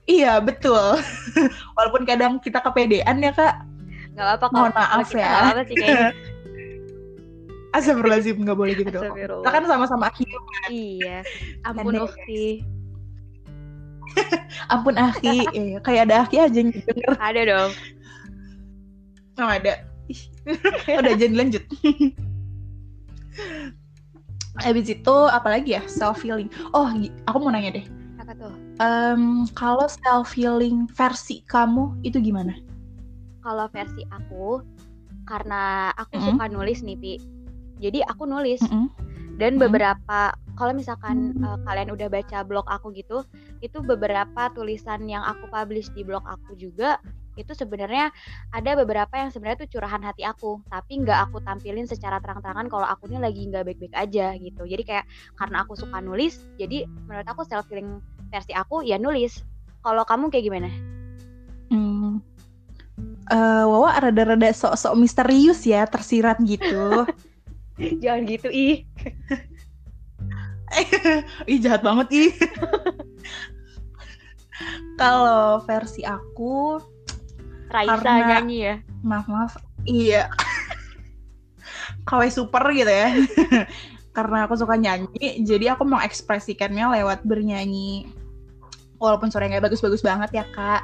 Iya 0.08 0.40
betul. 0.40 0.96
Walaupun 1.76 2.08
kadang 2.08 2.40
kita 2.40 2.64
kepedean 2.64 3.20
ya 3.20 3.36
kak. 3.36 3.60
Gak 4.16 4.40
apa-apa 4.40 4.46
Mohon 4.56 4.74
maaf 4.74 5.08
kita 5.12 5.20
ya. 5.20 5.52
nggak 5.52 5.66
sih 5.68 5.76
kayaknya. 5.76 6.10
Astagfirullahaladzim 7.76 8.36
nggak 8.42 8.58
boleh 8.58 8.74
gitu 8.80 8.90
dong. 8.90 9.12
Kita 9.14 9.50
kan 9.52 9.64
sama-sama 9.68 10.08
hidup. 10.16 10.44
Iya. 10.72 11.28
Ampun 11.68 12.00
Ukti. 12.00 12.64
Ampun 14.74 14.96
Aki, 14.98 15.52
Iya, 15.54 15.78
kayak 15.84 16.10
ada 16.10 16.16
Aki 16.26 16.36
aja 16.40 16.58
yang 16.58 16.72
denger. 16.74 17.12
Ada 17.20 17.42
dong. 17.44 17.72
Oh, 19.38 19.50
ada. 19.52 19.74
Udah 20.88 21.14
jadi 21.20 21.36
lanjut. 21.36 21.62
Habis 24.58 24.90
itu 24.90 25.16
apalagi 25.30 25.78
ya 25.78 25.84
self 25.86 26.24
healing. 26.26 26.50
Oh, 26.74 26.90
aku 27.30 27.38
mau 27.38 27.54
nanya 27.54 27.78
deh. 27.78 27.86
Em, 28.79 29.46
kalau 29.57 29.88
self 29.89 30.34
healing 30.38 30.86
versi 30.98 31.41
kamu 31.46 31.84
itu 32.05 32.17
gimana? 32.22 32.53
Kalau 33.43 33.67
versi 33.72 34.03
aku 34.12 34.62
karena 35.27 35.91
aku 35.96 36.17
Mm-mm. 36.17 36.38
suka 36.38 36.48
nulis 36.51 36.81
nih, 36.86 36.98
Pi. 37.00 37.13
Jadi 37.79 38.00
aku 38.05 38.25
nulis 38.29 38.62
Mm-mm. 38.62 38.89
dan 39.38 39.57
Mm-mm. 39.57 39.57
beberapa 39.62 40.34
kalau 40.57 40.74
misalkan 40.74 41.34
eh, 41.38 41.57
kalian 41.65 41.93
udah 41.93 42.07
baca 42.10 42.39
blog 42.48 42.65
aku 42.69 42.93
gitu, 42.98 43.24
itu 43.62 43.77
beberapa 43.86 44.50
tulisan 44.53 45.05
yang 45.10 45.24
aku 45.25 45.46
publish 45.50 45.89
di 45.93 46.01
blog 46.07 46.25
aku 46.27 46.57
juga 46.57 47.00
itu 47.38 47.53
sebenarnya 47.53 48.10
ada 48.50 48.74
beberapa 48.81 49.13
yang 49.13 49.29
sebenarnya 49.29 49.63
tuh 49.69 49.77
curahan 49.77 50.01
hati 50.01 50.25
aku 50.25 50.65
tapi 50.74 51.05
nggak 51.05 51.29
aku 51.29 51.38
tampilin 51.46 51.86
secara 51.86 52.17
terang-terangan 52.17 52.65
kalau 52.65 52.89
aku 52.89 53.05
ini 53.13 53.22
lagi 53.22 53.46
nggak 53.46 53.62
baik-baik 53.62 53.93
aja 53.93 54.34
gitu 54.41 54.65
jadi 54.65 54.81
kayak 54.81 55.05
karena 55.38 55.62
aku 55.62 55.77
suka 55.77 56.01
nulis 56.01 56.50
jadi 56.57 56.89
menurut 57.05 57.29
aku 57.29 57.46
self 57.46 57.69
healing 57.69 58.01
versi 58.27 58.51
aku 58.51 58.81
ya 58.81 58.98
nulis 58.98 59.39
kalau 59.79 60.03
kamu 60.03 60.27
kayak 60.27 60.46
gimana 60.46 60.69
Hmm. 61.67 62.24
Eh, 63.27 63.63
Wawa 63.67 64.00
rada-rada 64.00 64.48
sok-sok 64.50 64.96
misterius 64.96 65.67
ya, 65.67 65.84
tersirat 65.84 66.39
gitu. 66.41 67.03
jangan 68.01 68.24
gitu 68.24 68.48
ih 68.48 68.88
Ih 71.51 71.60
jahat 71.60 71.84
banget 71.84 72.07
ih. 72.15 72.31
Kalau 74.96 75.62
versi 75.63 76.01
aku, 76.01 76.79
Raisa 77.67 78.00
Karena- 78.00 78.39
nyanyi 78.39 78.57
ya 78.63 78.75
maaf 79.03 79.27
maaf, 79.27 79.53
iya. 79.86 80.31
KW 82.07 82.22
super 82.31 82.63
gitu 82.72 82.89
ya. 82.89 83.12
Karena 84.10 84.48
aku 84.50 84.57
suka 84.57 84.74
nyanyi, 84.74 85.43
jadi 85.43 85.75
aku 85.75 85.84
mau 85.84 86.01
ekspresikannya 86.01 86.96
lewat 86.98 87.22
bernyanyi. 87.22 88.10
Walaupun 88.98 89.30
suaranya 89.30 89.58
nggak 89.58 89.72
bagus-bagus 89.72 90.01
banget 90.01 90.44
ya 90.44 90.46
kak. 90.54 90.82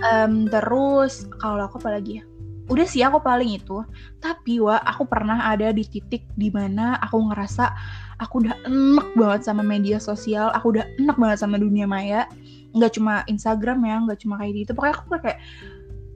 Em, 0.00 0.46
terus 0.46 1.26
kalau 1.42 1.66
aku 1.66 1.82
apa 1.82 1.98
lagi 1.98 2.22
ya? 2.22 2.24
Udah 2.70 2.86
sih 2.86 3.02
aku 3.02 3.18
paling 3.18 3.58
itu. 3.58 3.82
Tapi 4.22 4.62
wa, 4.62 4.78
aku 4.86 5.02
pernah 5.02 5.50
ada 5.50 5.74
di 5.74 5.82
titik 5.82 6.22
di 6.38 6.54
mana 6.54 6.94
aku 7.02 7.18
ngerasa 7.30 7.74
aku 8.22 8.46
udah 8.46 8.54
enak 8.62 9.08
banget 9.18 9.40
sama 9.50 9.66
media 9.66 9.98
sosial. 9.98 10.54
Aku 10.54 10.70
udah 10.70 10.86
enak 11.02 11.18
banget 11.18 11.42
sama 11.42 11.58
dunia 11.58 11.90
maya. 11.90 12.30
Nggak 12.70 12.94
cuma 12.94 13.26
Instagram 13.26 13.82
ya, 13.82 13.96
nggak 14.06 14.18
cuma 14.22 14.38
kayak 14.38 14.52
gitu. 14.66 14.70
Pokoknya 14.78 14.94
aku 14.94 15.18
kayak 15.18 15.38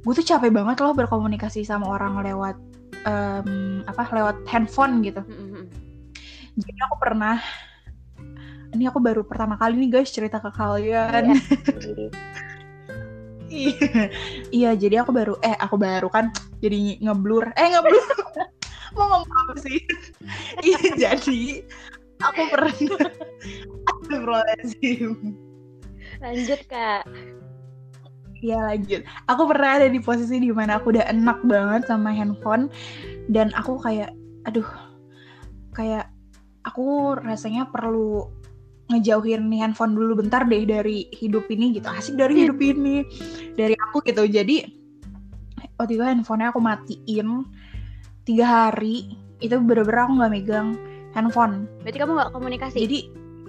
gue 0.04 0.12
tuh 0.20 0.26
capek 0.26 0.52
banget 0.52 0.76
loh 0.84 0.94
berkomunikasi 0.94 1.64
sama 1.66 1.90
orang 1.90 2.22
lewat 2.22 2.54
em, 3.02 3.82
apa 3.90 4.06
lewat 4.14 4.36
handphone 4.46 5.02
gitu. 5.02 5.26
Jadi 6.54 6.78
aku 6.86 6.96
pernah 7.02 7.42
ini 8.74 8.90
aku 8.90 8.98
baru 8.98 9.22
pertama 9.22 9.54
kali 9.54 9.78
nih 9.78 10.02
guys 10.02 10.10
cerita 10.10 10.42
ke 10.42 10.50
kalian. 10.50 11.38
Iya, 13.54 14.10
iya 14.58 14.74
jadi 14.74 15.06
aku 15.06 15.14
baru 15.14 15.38
eh 15.40 15.54
aku 15.54 15.78
baru 15.78 16.10
kan 16.10 16.34
jadi 16.58 16.98
ngeblur 16.98 17.54
eh 17.54 17.70
ngeblur 17.70 18.02
mau 18.98 19.06
ngomong 19.10 19.30
apa 19.30 19.54
sih? 19.62 19.78
Iya 20.66 20.78
jadi 20.98 21.62
aku 22.18 22.42
pernah 22.50 22.74
Astagfirullahaladzim. 22.74 25.38
lanjut 26.22 26.62
kak 26.70 27.02
Ya 28.44 28.60
lanjut. 28.60 29.08
Aku 29.24 29.48
pernah 29.48 29.80
ada 29.80 29.88
di 29.88 30.04
posisi 30.04 30.36
di 30.36 30.52
mana 30.52 30.76
aku 30.76 30.92
udah 30.92 31.08
enak 31.08 31.40
banget 31.48 31.88
sama 31.88 32.12
handphone 32.12 32.68
dan 33.32 33.48
aku 33.56 33.80
kayak, 33.80 34.12
aduh, 34.44 34.68
kayak 35.72 36.12
aku 36.60 37.16
rasanya 37.24 37.64
perlu 37.72 38.28
ngejauhin 38.92 39.48
nih 39.48 39.64
handphone 39.64 39.96
dulu 39.96 40.20
bentar 40.20 40.44
deh 40.44 40.62
dari 40.68 41.08
hidup 41.16 41.48
ini 41.48 41.76
gitu. 41.76 41.88
Asik 41.88 42.20
dari 42.20 42.44
hidup 42.44 42.60
ini, 42.60 43.04
dari 43.56 43.72
aku 43.88 44.04
gitu. 44.04 44.28
Jadi 44.28 44.64
waktu 45.80 45.96
itu 45.96 46.04
handphonenya 46.04 46.52
aku 46.52 46.60
matiin 46.60 47.48
tiga 48.28 48.46
hari. 48.68 49.16
Itu 49.40 49.60
bener-bener 49.60 50.04
aku 50.08 50.12
nggak 50.20 50.32
megang 50.32 50.68
handphone. 51.16 51.70
berarti 51.80 51.98
kamu 52.00 52.12
nggak 52.16 52.30
komunikasi 52.32 52.76
Jadi 52.84 52.98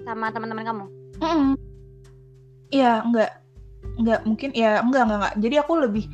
sama 0.06 0.30
teman-teman 0.32 0.66
kamu. 0.66 0.86
Iya, 2.70 3.02
enggak. 3.04 3.32
Enggak, 3.96 4.20
mungkin 4.28 4.50
ya 4.52 4.84
enggak, 4.84 5.08
enggak, 5.08 5.20
enggak. 5.20 5.36
Jadi 5.40 5.56
aku 5.60 5.74
lebih 5.80 6.06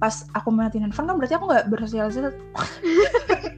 pas 0.00 0.24
aku 0.32 0.48
matiin 0.48 0.88
handphone 0.88 1.08
kan 1.08 1.16
berarti 1.20 1.34
aku 1.36 1.46
enggak 1.52 1.66
bersosialisasi. 1.68 2.32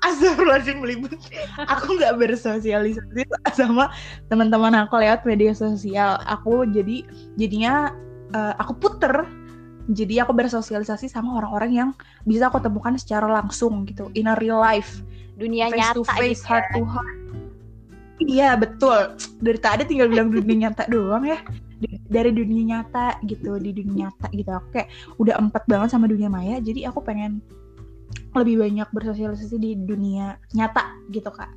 Astagfirullahaladzim 0.00 0.80
melibut. 0.80 1.20
Aku 1.68 2.00
nggak 2.00 2.16
bersosialisasi 2.16 3.28
sama 3.52 3.92
teman-teman 4.32 4.72
aku 4.72 4.96
lewat 4.96 5.28
media 5.28 5.52
sosial. 5.52 6.16
Aku 6.24 6.64
jadi 6.64 7.04
jadinya 7.36 7.92
eh, 8.32 8.54
aku 8.56 8.80
puter. 8.80 9.28
Jadi 9.90 10.22
aku 10.22 10.30
bersosialisasi 10.30 11.10
sama 11.10 11.42
orang-orang 11.42 11.70
yang 11.74 11.90
bisa 12.22 12.46
aku 12.46 12.62
temukan 12.62 12.94
secara 12.94 13.26
langsung 13.26 13.82
gitu, 13.90 14.06
in 14.14 14.30
a 14.30 14.38
real 14.38 14.62
life 14.62 15.02
dunia 15.40 15.72
face 15.72 15.80
nyata 15.80 15.96
to 15.96 16.02
face, 16.04 16.44
gitu 16.44 16.48
heart 16.52 16.66
to 16.76 16.82
heart. 16.84 17.16
Iya 18.20 18.50
betul. 18.60 19.16
Dari 19.40 19.58
tadi 19.58 19.82
tinggal 19.88 20.12
bilang 20.12 20.28
dunia 20.36 20.68
nyata 20.68 20.84
doang 20.92 21.24
ya. 21.24 21.40
Dari 22.12 22.30
dunia 22.36 22.76
nyata 22.76 23.16
gitu, 23.24 23.56
di 23.56 23.72
dunia 23.72 24.12
nyata 24.12 24.28
gitu. 24.36 24.50
Aku 24.52 24.68
kayak 24.76 24.88
udah 25.16 25.40
empat 25.40 25.64
banget 25.64 25.88
sama 25.96 26.04
dunia 26.04 26.28
maya. 26.28 26.60
Jadi 26.60 26.84
aku 26.84 27.00
pengen 27.00 27.40
lebih 28.34 28.62
banyak 28.62 28.88
bersosialisasi 28.94 29.56
di 29.58 29.74
dunia 29.74 30.38
nyata 30.54 30.94
gitu 31.10 31.30
kak. 31.30 31.50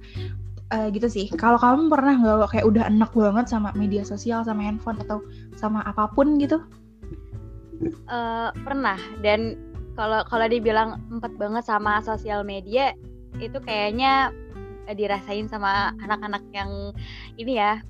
Eh, 0.74 0.90
gitu 0.90 1.06
sih. 1.06 1.30
Kalau 1.38 1.62
kamu 1.62 1.86
pernah 1.94 2.18
nggak 2.18 2.50
kayak 2.50 2.66
udah 2.66 2.90
enak 2.90 3.14
banget 3.14 3.46
sama 3.46 3.70
media 3.78 4.02
sosial, 4.02 4.42
sama 4.42 4.66
handphone 4.66 4.98
atau 5.06 5.22
sama 5.54 5.86
apa 5.86 6.10
pun 6.10 6.42
gitu? 6.42 6.58
Eh, 8.10 8.50
pernah 8.64 8.98
dan 9.22 9.60
kalau 9.94 10.26
kalau 10.26 10.46
dibilang 10.50 10.98
empat 11.14 11.38
banget 11.38 11.64
sama 11.68 12.02
sosial 12.02 12.42
media 12.42 12.96
itu 13.38 13.58
kayaknya 13.62 14.34
eh, 14.90 14.96
dirasain 14.98 15.46
sama 15.46 15.94
anak-anak 16.02 16.42
yang 16.54 16.94
ini 17.38 17.62
ya 17.62 17.82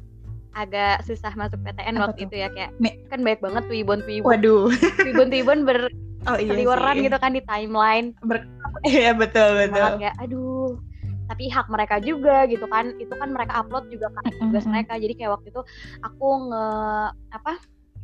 agak 0.54 1.02
susah 1.08 1.34
masuk 1.34 1.58
PTN 1.66 1.98
Apa 1.98 2.12
waktu 2.14 2.26
tuh? 2.26 2.28
itu 2.30 2.36
ya 2.46 2.48
kayak 2.54 2.72
Me- 2.78 3.00
kan 3.10 3.26
banyak 3.26 3.42
banget 3.42 3.64
tuh 3.66 3.78
ibon-ibon 3.80 4.28
Waduh. 4.28 4.70
ibon-ibon 5.10 5.66
Oh 6.24 6.36
iya 6.36 6.50
berseliweran 6.50 6.96
sih. 6.96 7.04
gitu 7.06 7.18
kan 7.18 7.32
di 7.32 7.42
timeline 7.42 8.08
Iya 8.84 9.12
betul 9.14 9.50
betul. 9.60 9.90
kayak 10.00 10.16
aduh 10.20 10.76
tapi 11.24 11.48
hak 11.48 11.68
mereka 11.72 11.96
juga 12.04 12.44
gitu 12.46 12.68
kan 12.68 12.92
itu 13.00 13.12
kan 13.16 13.32
mereka 13.32 13.64
upload 13.64 13.88
juga 13.88 14.12
kan 14.12 14.24
tugas 14.38 14.68
mereka 14.68 15.00
jadi 15.00 15.14
kayak 15.16 15.32
waktu 15.40 15.48
itu 15.50 15.62
aku 16.00 16.28
nge 16.52 16.68
apa 17.32 17.54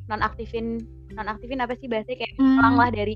nonaktifin 0.07 0.81
nonaktifin 1.11 1.59
apa 1.59 1.75
sih 1.75 1.85
bahasanya 1.85 2.17
kayak 2.17 2.33
Hmm. 2.39 2.55
pulang 2.55 2.75
lah 2.79 2.89
dari 2.89 3.15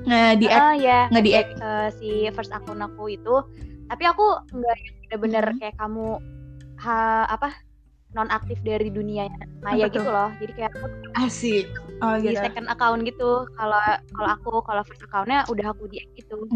Nah 0.00 0.34
di 0.34 0.46
Ah 0.46 0.74
ya, 0.74 1.06
nge-deact. 1.08 1.54
nge-deact, 1.54 1.54
eh, 1.60 1.88
si 1.96 2.08
first 2.34 2.50
akun 2.50 2.80
aku 2.80 3.12
itu. 3.12 3.34
Tapi 3.86 4.02
aku 4.02 4.24
nggak 4.50 4.76
yang 4.76 4.94
bener-bener 5.06 5.44
Hmm. 5.46 5.58
kayak 5.58 5.76
kamu 5.78 6.06
ha, 6.80 6.94
apa 7.28 7.48
non 8.10 8.26
aktif 8.28 8.58
dari 8.60 8.90
dunia 8.90 9.30
maya 9.62 9.86
Apa 9.86 9.94
gitu 9.94 10.08
loh. 10.10 10.30
Jadi 10.36 10.52
kayak 10.52 10.70
aku 10.74 10.86
asik. 11.20 11.66
Oh 12.00 12.16
di 12.16 12.32
gitu. 12.32 12.40
second 12.40 12.66
account 12.72 13.00
gitu. 13.04 13.44
Kalau 13.56 13.80
kalau 14.16 14.30
aku 14.32 14.52
kalau 14.64 14.82
first 14.84 15.04
accountnya 15.04 15.44
udah 15.48 15.72
aku 15.72 15.84
di 15.88 16.00
gitu. 16.16 16.48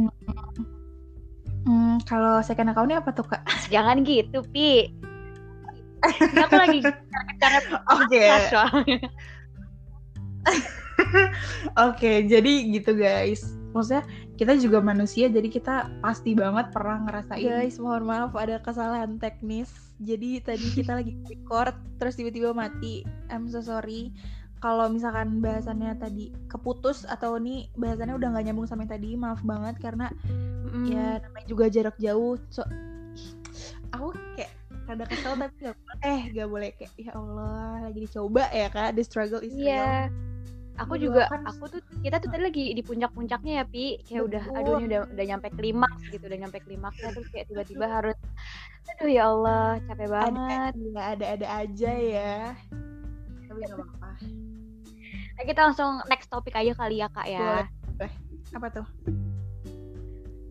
Hmm, 1.65 1.97
kalau 2.05 2.45
second 2.45 2.73
account-nya 2.73 3.01
apa 3.01 3.13
tuh 3.17 3.25
kak? 3.25 3.41
Jangan 3.75 4.05
gitu, 4.05 4.45
Pi. 4.53 4.93
Ini 6.05 6.45
aku 6.45 6.61
lagi 6.61 6.81
cara 7.41 7.59
Oke, 7.97 8.25
oke. 11.89 12.13
Jadi 12.29 12.53
gitu 12.77 12.93
guys. 12.93 13.49
Maksudnya 13.73 14.05
kita 14.35 14.59
juga 14.59 14.83
manusia 14.83 15.31
jadi 15.31 15.47
kita 15.47 16.03
pasti 16.03 16.35
banget 16.35 16.75
pernah 16.75 17.07
ngerasain 17.07 17.47
guys 17.47 17.79
mohon 17.79 18.03
maaf 18.03 18.35
ada 18.35 18.59
kesalahan 18.59 19.15
teknis 19.23 19.71
jadi 20.03 20.43
tadi 20.43 20.67
kita 20.75 20.99
lagi 20.99 21.15
record 21.31 21.75
terus 22.03 22.19
tiba-tiba 22.19 22.51
mati 22.51 23.07
I'm 23.31 23.47
so 23.47 23.63
sorry 23.63 24.11
kalau 24.65 24.89
misalkan 24.89 25.45
bahasannya 25.45 25.93
tadi 26.01 26.33
keputus 26.49 27.05
atau 27.05 27.37
nih 27.37 27.69
bahasannya 27.77 28.17
udah 28.17 28.33
nggak 28.33 28.45
nyambung 28.49 28.65
sama 28.65 28.89
yang 28.89 28.97
tadi 28.97 29.13
maaf 29.13 29.45
banget 29.45 29.77
karena 29.77 30.09
mm. 30.73 30.89
ya 30.89 31.21
namanya 31.21 31.45
juga 31.45 31.69
jarak 31.69 31.97
jauh. 32.01 32.41
So 32.49 32.65
aku 33.93 34.17
kayak 34.41 34.49
rada 34.89 35.05
kesel 35.05 35.37
tapi 35.45 35.69
gak 35.69 35.77
boleh. 35.77 36.01
Eh 36.01 36.21
gak 36.33 36.49
boleh 36.49 36.71
kayak 36.81 36.93
ya 36.97 37.13
Allah 37.13 37.85
lagi 37.85 38.09
dicoba 38.09 38.49
ya 38.57 38.73
kak. 38.73 38.97
The 38.97 39.05
struggle 39.05 39.45
is 39.45 39.53
yeah. 39.53 40.09
real. 40.09 40.33
Aku 40.81 40.97
juga 40.97 41.29
kan. 41.29 41.45
aku 41.45 41.69
tuh 41.69 41.81
kita 42.01 42.17
tuh 42.19 42.33
tadi 42.33 42.43
lagi 42.49 42.65
di 42.73 42.81
puncak-puncaknya 42.81 43.53
ya 43.61 43.65
pi. 43.69 44.01
Kayak 44.01 44.17
Betul. 44.25 44.29
udah 44.33 44.45
aduh 44.57 44.75
ini 44.81 44.85
udah 44.89 45.01
udah 45.13 45.25
nyampe 45.29 45.49
klimaks 45.61 46.03
gitu 46.09 46.25
udah 46.25 46.39
nyampe 46.41 46.59
klimaksnya 46.65 47.13
terus 47.13 47.29
kayak 47.37 47.53
tiba-tiba 47.53 47.85
harus 47.85 48.17
aduh 48.97 49.13
ya 49.13 49.29
Allah 49.29 49.77
capek 49.93 50.09
banget. 50.09 50.73
ada 50.73 51.01
ada 51.13 51.25
ada 51.37 51.47
aja 51.53 51.93
ya. 51.93 52.57
Tapi 53.45 53.61
gak 53.61 53.77
apa-apa 53.77 54.05
nah, 55.35 55.45
kita 55.45 55.61
langsung 55.71 56.03
next 56.11 56.29
topik 56.31 56.55
aja 56.55 56.73
kali 56.75 57.03
ya 57.03 57.09
kak 57.11 57.27
ya 57.29 57.69
Boleh. 57.99 58.13
apa 58.55 58.67
tuh 58.71 58.87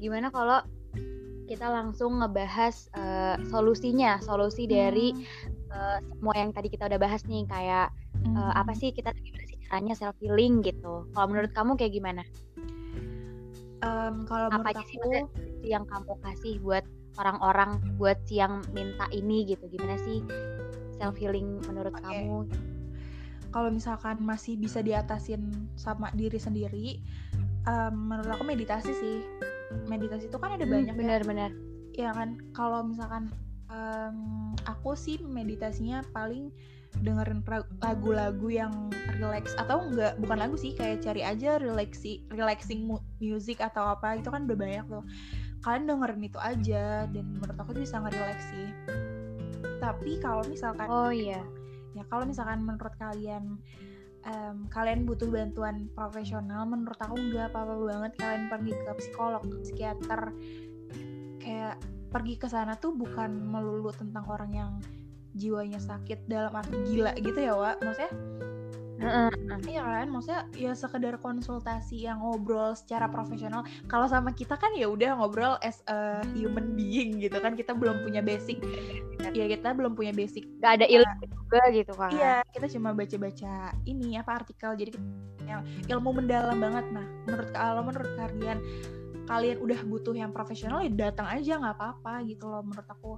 gimana 0.04 0.28
kalau 0.32 0.60
kita 1.48 1.68
langsung 1.68 2.24
ngebahas 2.24 2.88
uh, 2.96 3.36
solusinya 3.52 4.20
solusi 4.24 4.64
dari 4.68 5.12
uh, 5.72 6.00
semua 6.00 6.34
yang 6.40 6.52
tadi 6.56 6.72
kita 6.72 6.88
udah 6.88 7.00
bahas 7.00 7.22
nih 7.28 7.44
kayak 7.48 7.92
hmm. 8.24 8.36
uh, 8.36 8.54
apa 8.56 8.72
sih 8.74 8.96
kita 8.96 9.12
gimana 9.12 9.44
sih 9.48 9.60
caranya 9.68 9.94
self 9.98 10.16
healing 10.22 10.64
gitu. 10.64 11.08
Kalau 11.12 11.28
menurut 11.28 11.52
kamu 11.52 11.76
kayak 11.76 11.94
gimana? 11.94 12.24
Um, 13.84 14.24
kalau 14.24 14.48
apa 14.48 14.72
aja 14.72 14.84
sih 14.88 15.00
yang 15.68 15.84
kamu 15.84 16.16
kasih 16.24 16.56
buat 16.64 16.88
orang-orang 17.20 17.84
buat 18.00 18.16
si 18.24 18.40
yang 18.40 18.64
minta 18.72 19.06
ini 19.12 19.44
gitu? 19.44 19.68
Gimana 19.68 20.00
sih 20.08 20.24
self 20.96 21.20
healing 21.20 21.60
menurut 21.68 21.92
okay. 22.00 22.24
kamu? 22.24 22.48
Kalau 23.54 23.70
misalkan 23.70 24.18
masih 24.26 24.58
bisa 24.58 24.82
diatasin 24.82 25.70
sama 25.78 26.10
diri 26.18 26.42
sendiri, 26.42 27.00
um, 27.70 28.10
menurut 28.10 28.34
aku 28.34 28.44
meditasi 28.44 28.92
sih. 28.98 29.18
Meditasi 29.86 30.28
itu 30.28 30.38
kan 30.42 30.58
ada 30.58 30.66
hmm, 30.66 30.74
banyak 30.74 30.96
benar-benar. 30.98 31.52
Ya. 31.94 32.10
ya 32.10 32.12
kan, 32.18 32.42
kalau 32.58 32.82
misalkan 32.82 33.30
um, 33.70 34.54
aku 34.66 34.98
sih 34.98 35.22
meditasinya 35.22 36.02
paling 36.12 36.50
dengerin 37.02 37.42
lagu-lagu 37.82 38.48
yang 38.54 38.94
relax 39.18 39.58
atau 39.58 39.82
enggak 39.90 40.14
bukan 40.22 40.38
lagu 40.38 40.54
sih 40.54 40.78
kayak 40.78 41.02
cari 41.02 41.26
aja 41.26 41.58
relaxing 41.58 42.22
relaxing 42.30 42.86
music 43.18 43.58
atau 43.58 43.98
apa 43.98 44.22
itu 44.22 44.30
kan 44.30 44.46
udah 44.46 44.54
banyak 44.54 44.86
tuh 44.86 45.02
kalian 45.66 45.90
dengerin 45.90 46.22
itu 46.22 46.38
aja 46.38 47.10
dan 47.10 47.26
menurut 47.34 47.58
aku 47.58 47.74
bisa 47.74 47.98
ngerelax 47.98 48.40
sih 48.54 48.70
tapi 49.82 50.22
kalau 50.22 50.46
misalkan 50.46 50.86
oh 50.86 51.10
iya 51.10 51.42
ya 51.94 52.04
kalau 52.10 52.26
misalkan 52.26 52.66
menurut 52.66 52.94
kalian 52.98 53.58
um, 54.28 54.68
kalian 54.72 55.04
butuh 55.06 55.28
bantuan 55.30 55.88
profesional 55.94 56.66
menurut 56.68 56.98
aku 57.00 57.16
nggak 57.16 57.52
apa-apa 57.52 57.76
banget 57.80 58.12
kalian 58.20 58.44
pergi 58.50 58.72
ke 58.74 58.92
psikolog 59.00 59.44
psikiater. 59.64 60.22
Kayak 61.44 61.76
pergi 62.14 62.36
ke 62.40 62.48
sana 62.48 62.78
tuh 62.78 62.96
bukan 62.96 63.36
melulu 63.42 63.92
tentang 63.92 64.24
orang 64.30 64.52
yang 64.54 64.72
jiwanya 65.34 65.82
sakit 65.82 66.30
dalam 66.30 66.54
arti 66.54 66.78
gila 66.88 67.12
gitu 67.18 67.40
ya 67.42 67.54
Wak. 67.58 67.82
Maksudnya 67.82 68.14
Iya 69.64 69.82
kan, 69.82 70.08
maksudnya 70.14 70.42
ya 70.54 70.72
sekedar 70.78 71.18
konsultasi 71.18 72.06
yang 72.06 72.22
ngobrol 72.22 72.78
secara 72.78 73.10
profesional. 73.10 73.66
Kalau 73.90 74.06
sama 74.06 74.32
kita 74.32 74.56
kan 74.56 74.72
ya 74.78 74.86
udah 74.86 75.18
ngobrol 75.18 75.58
as 75.66 75.82
a 75.90 76.22
human 76.38 76.78
being 76.78 77.18
gitu 77.18 77.38
kan, 77.42 77.58
kita 77.58 77.74
belum 77.74 78.06
punya 78.06 78.22
basic. 78.22 78.62
Ya 79.34 79.50
kita 79.50 79.74
belum 79.74 79.98
punya 79.98 80.14
basic. 80.14 80.46
Gak 80.62 80.82
ada 80.82 80.86
ilmu 80.86 81.26
juga 81.26 81.62
gitu 81.74 81.94
kan. 81.98 82.12
Iya, 82.14 82.34
kita 82.54 82.68
cuma 82.78 82.94
baca-baca 82.94 83.74
ini 83.90 84.18
apa 84.20 84.32
artikel 84.46 84.72
jadi 84.78 84.92
yang 85.50 85.62
ilmu 85.90 86.24
mendalam 86.24 86.58
banget. 86.62 86.86
Nah, 86.94 87.06
menurut 87.28 87.50
kalau 87.52 87.82
menurut 87.84 88.12
kalian 88.16 88.60
kalian 89.24 89.58
udah 89.64 89.80
butuh 89.88 90.12
yang 90.12 90.36
profesional 90.36 90.84
ya 90.84 90.92
datang 90.92 91.28
aja 91.32 91.56
nggak 91.56 91.80
apa-apa 91.80 92.28
gitu 92.28 92.44
loh 92.52 92.60
menurut 92.60 92.88
aku 92.92 93.16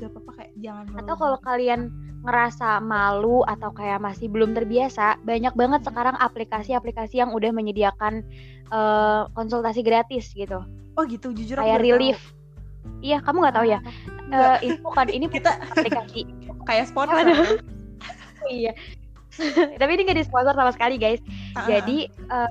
gak 0.00 0.12
apa-apa 0.12 0.32
kayak 0.42 0.52
jangan 0.60 0.86
atau 1.00 1.14
kalau 1.16 1.38
kalian 1.40 1.80
ngerasa 2.26 2.82
malu 2.82 3.46
atau 3.46 3.70
kayak 3.70 4.02
masih 4.02 4.26
belum 4.26 4.50
terbiasa 4.52 5.22
banyak 5.22 5.54
banget 5.54 5.86
sekarang 5.86 6.18
aplikasi-aplikasi 6.18 7.22
yang 7.22 7.30
udah 7.30 7.54
menyediakan 7.54 8.26
uh, 8.74 9.30
konsultasi 9.38 9.86
gratis 9.86 10.34
gitu. 10.34 10.58
Oh 10.98 11.04
gitu 11.06 11.30
jujur 11.30 11.60
kayak 11.62 11.84
relief. 11.84 12.18
tahu. 12.18 12.34
iya 13.02 13.18
kamu 13.22 13.46
nggak 13.46 13.56
tahu 13.56 13.66
ya? 13.68 13.80
Uh, 14.32 14.58
itu 14.64 14.88
kan 14.90 15.06
ini 15.06 15.26
kita 15.30 15.54
aplikasi. 15.70 16.26
kayak 16.68 16.90
sponsor. 16.90 17.22
Iya. 18.46 18.78
Tapi 19.82 19.90
ini 19.98 20.06
nggak 20.06 20.18
di 20.22 20.26
sponsor 20.26 20.54
sama 20.54 20.70
sekali 20.70 21.02
guys. 21.02 21.18
Uh 21.18 21.58
-huh. 21.58 21.66
jadi 21.66 21.98
uh, 22.30 22.50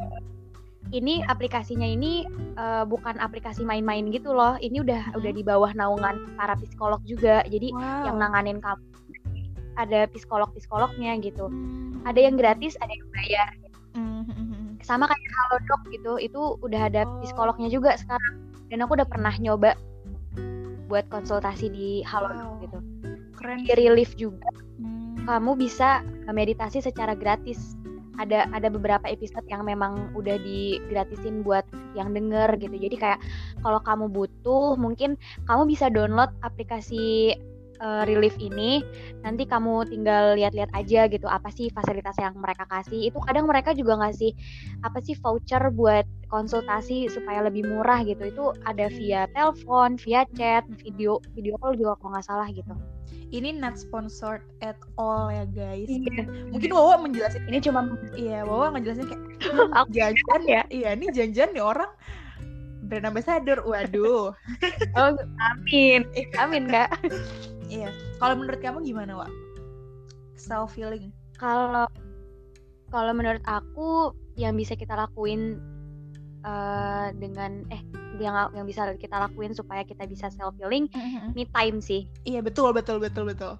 ini 0.93 1.25
aplikasinya 1.25 1.87
ini 1.87 2.27
uh, 2.59 2.85
bukan 2.85 3.17
aplikasi 3.17 3.65
main-main 3.65 4.05
gitu 4.13 4.35
loh. 4.35 4.59
Ini 4.61 4.85
udah 4.85 5.01
hmm. 5.13 5.17
udah 5.17 5.31
di 5.33 5.43
bawah 5.45 5.71
naungan 5.73 6.37
para 6.37 6.53
psikolog 6.59 7.01
juga. 7.07 7.41
Jadi 7.49 7.73
wow. 7.73 8.11
yang 8.11 8.17
nanganin 8.21 8.61
kamu 8.61 8.83
ada 9.75 10.07
psikolog-psikolognya 10.13 11.17
gitu. 11.19 11.49
Hmm. 11.49 12.05
Ada 12.05 12.19
yang 12.29 12.35
gratis, 12.37 12.77
ada 12.79 12.91
yang 12.91 13.07
bayar. 13.11 13.49
Hmm. 13.95 14.77
Sama 14.85 15.09
kayak 15.09 15.31
Halodoc 15.33 15.81
gitu. 15.89 16.13
Itu 16.21 16.41
udah 16.61 16.81
ada 16.91 17.01
oh. 17.09 17.23
psikolognya 17.25 17.67
juga 17.73 17.97
sekarang. 17.97 18.45
Dan 18.69 18.85
aku 18.85 18.97
udah 18.97 19.07
pernah 19.09 19.33
nyoba 19.37 19.73
buat 20.85 21.09
konsultasi 21.09 21.73
di 21.73 21.89
Halodoc 22.05 22.45
wow. 22.45 22.61
gitu. 22.61 22.77
Keren. 23.35 23.65
Di 23.65 23.73
relief 23.73 24.13
juga. 24.15 24.47
Hmm. 24.77 25.25
Kamu 25.25 25.57
bisa 25.57 26.05
meditasi 26.29 26.85
secara 26.85 27.17
gratis 27.17 27.73
ada 28.19 28.47
ada 28.51 28.67
beberapa 28.71 29.05
episode 29.07 29.45
yang 29.47 29.63
memang 29.67 30.11
udah 30.15 30.37
digratisin 30.41 31.41
buat 31.41 31.63
yang 31.93 32.11
denger 32.11 32.59
gitu. 32.59 32.75
Jadi 32.75 32.95
kayak 32.95 33.19
kalau 33.61 33.79
kamu 33.81 34.05
butuh 34.11 34.75
mungkin 34.79 35.19
kamu 35.47 35.67
bisa 35.69 35.87
download 35.91 36.31
aplikasi 36.43 37.35
uh, 37.79 38.03
relief 38.07 38.35
ini 38.39 38.83
nanti 39.23 39.43
kamu 39.47 39.87
tinggal 39.89 40.35
lihat-lihat 40.37 40.71
aja 40.75 41.07
gitu 41.09 41.27
apa 41.27 41.49
sih 41.51 41.71
fasilitas 41.71 42.15
yang 42.19 42.35
mereka 42.37 42.67
kasih. 42.69 43.09
Itu 43.11 43.19
kadang 43.23 43.49
mereka 43.49 43.73
juga 43.75 43.99
ngasih 43.99 44.31
apa 44.83 44.99
sih 45.01 45.15
voucher 45.19 45.71
buat 45.73 46.05
konsultasi 46.29 47.07
supaya 47.07 47.45
lebih 47.45 47.65
murah 47.67 48.03
gitu. 48.03 48.27
Itu 48.27 48.45
ada 48.67 48.87
via 48.91 49.27
telepon 49.33 49.97
via 49.99 50.27
chat 50.35 50.65
video 50.81 51.19
video 51.33 51.55
call 51.59 51.75
juga 51.77 51.97
kalau 51.99 52.17
nggak 52.17 52.25
salah 52.25 52.47
gitu. 52.51 52.75
Ini 53.33 53.57
not 53.57 53.75
sponsored 53.75 54.45
at 54.61 54.77
all 55.01 55.33
ya 55.33 55.49
guys. 55.49 55.89
Iya. 55.89 56.29
mungkin 56.53 56.71
Wawa 56.71 57.01
menjelaskan 57.03 57.49
ini 57.49 57.57
cuma 57.59 57.83
iya 58.15 58.45
Wawa 58.45 58.77
ngejelasin 58.77 59.09
kayak 59.09 59.23
hmm, 59.51 59.89
jajan 59.91 60.41
ya? 60.45 60.61
Iya 60.69 60.89
ini 60.93 61.05
janjian 61.11 61.51
nih 61.51 61.63
orang. 61.63 61.89
Brand 62.85 63.09
ambassador 63.09 63.65
waduh. 63.65 64.29
Oh 64.93 65.11
amin. 65.41 66.05
Amin 66.41 66.69
kak 66.69 66.93
Iya. 67.69 67.89
Kalau 68.21 68.35
menurut 68.37 68.59
kamu 68.61 68.85
gimana, 68.85 69.25
Wak? 69.25 69.31
Self 70.35 70.75
healing. 70.77 71.09
Kalau 71.35 71.89
kalau 72.93 73.11
menurut 73.11 73.43
aku 73.43 74.13
yang 74.39 74.55
bisa 74.55 74.77
kita 74.77 74.95
lakuin 74.95 75.59
uh, 76.45 77.11
dengan 77.17 77.65
eh 77.73 77.81
yang 78.21 78.55
yang 78.55 78.63
bisa 78.63 78.87
kita 78.95 79.19
lakuin 79.19 79.51
supaya 79.51 79.83
kita 79.83 80.07
bisa 80.07 80.31
self 80.31 80.55
healing 80.55 80.87
mm-hmm. 80.91 81.35
me 81.35 81.43
time 81.51 81.83
sih. 81.83 82.07
Iya, 82.23 82.39
betul 82.45 82.71
betul 82.71 83.01
betul 83.01 83.27
betul. 83.27 83.53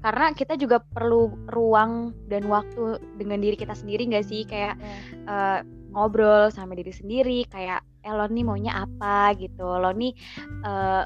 Karena 0.00 0.32
kita 0.32 0.56
juga 0.56 0.80
perlu 0.80 1.28
ruang 1.52 2.16
dan 2.28 2.48
waktu 2.48 3.00
dengan 3.20 3.40
diri 3.44 3.56
kita 3.56 3.76
sendiri 3.76 4.08
nggak 4.08 4.26
sih 4.26 4.48
kayak 4.48 4.76
yeah. 4.80 4.84
Iya. 4.84 5.28
uh, 5.28 5.60
ngobrol 5.90 6.48
sama 6.54 6.78
diri 6.78 6.94
sendiri 6.94 7.44
kayak 7.50 7.82
eh 8.00 8.14
lo 8.14 8.24
nih 8.24 8.44
maunya 8.46 8.72
apa 8.86 9.36
gitu 9.36 9.66
lo 9.66 9.92
nih 9.92 10.16
uh, 10.64 11.04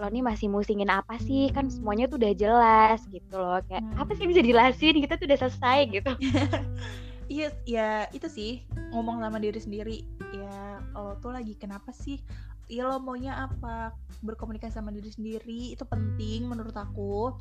lo 0.00 0.08
nih 0.08 0.24
masih 0.24 0.48
musingin 0.48 0.88
apa 0.88 1.20
sih? 1.20 1.52
Kan 1.52 1.68
semuanya 1.68 2.08
tuh 2.08 2.16
udah 2.16 2.32
jelas 2.32 3.04
gitu 3.12 3.36
loh. 3.36 3.60
Kayak 3.68 3.84
hmm. 3.84 4.00
apa 4.00 4.10
sih 4.16 4.24
bisa 4.24 4.40
dijelasin? 4.40 4.96
Kita 4.96 5.20
tuh 5.20 5.28
udah 5.28 5.38
selesai 5.44 5.78
gitu. 6.00 6.12
Iya 7.30 7.54
ya 7.62 7.90
itu 8.10 8.26
sih 8.26 8.66
ngomong 8.90 9.22
sama 9.22 9.38
diri 9.38 9.60
sendiri. 9.60 9.98
Ya 10.34 10.82
lo 10.96 11.14
tuh 11.22 11.30
lagi 11.30 11.54
kenapa 11.54 11.94
sih? 11.94 12.18
Ya 12.66 12.90
lo 12.90 12.98
maunya 12.98 13.46
apa? 13.46 13.94
Berkomunikasi 14.24 14.74
sama 14.80 14.90
diri 14.90 15.14
sendiri 15.14 15.76
itu 15.76 15.84
penting 15.86 16.50
menurut 16.50 16.74
aku. 16.74 17.36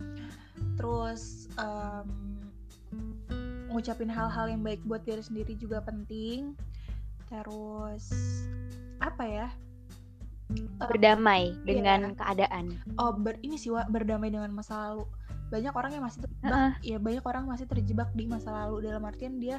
Terus 0.77 1.49
um, 1.57 2.05
ngucapin 3.73 4.13
hal-hal 4.13 4.51
yang 4.51 4.61
baik 4.61 4.83
buat 4.85 5.01
diri 5.07 5.25
sendiri 5.25 5.57
juga 5.57 5.81
penting. 5.81 6.53
Terus 7.31 8.13
apa 9.01 9.25
ya 9.25 9.47
berdamai 10.89 11.53
dengan 11.63 12.13
yeah. 12.13 12.17
keadaan. 12.17 12.65
Oh, 12.97 13.13
ber 13.13 13.37
ini 13.45 13.55
sih 13.55 13.69
Wak, 13.69 13.93
berdamai 13.93 14.33
dengan 14.33 14.49
masa 14.49 14.89
lalu. 14.89 15.05
Banyak 15.49 15.73
orang 15.73 15.91
yang 15.97 16.03
masih 16.05 16.25
terjebak, 16.25 16.49
uh 16.49 16.57
-uh. 16.69 16.73
ya 16.85 16.97
banyak 17.01 17.25
orang 17.25 17.43
masih 17.49 17.65
terjebak 17.65 18.09
di 18.13 18.25
masa 18.29 18.53
lalu 18.53 18.85
dalam 18.85 19.01
artian 19.05 19.41
dia 19.41 19.57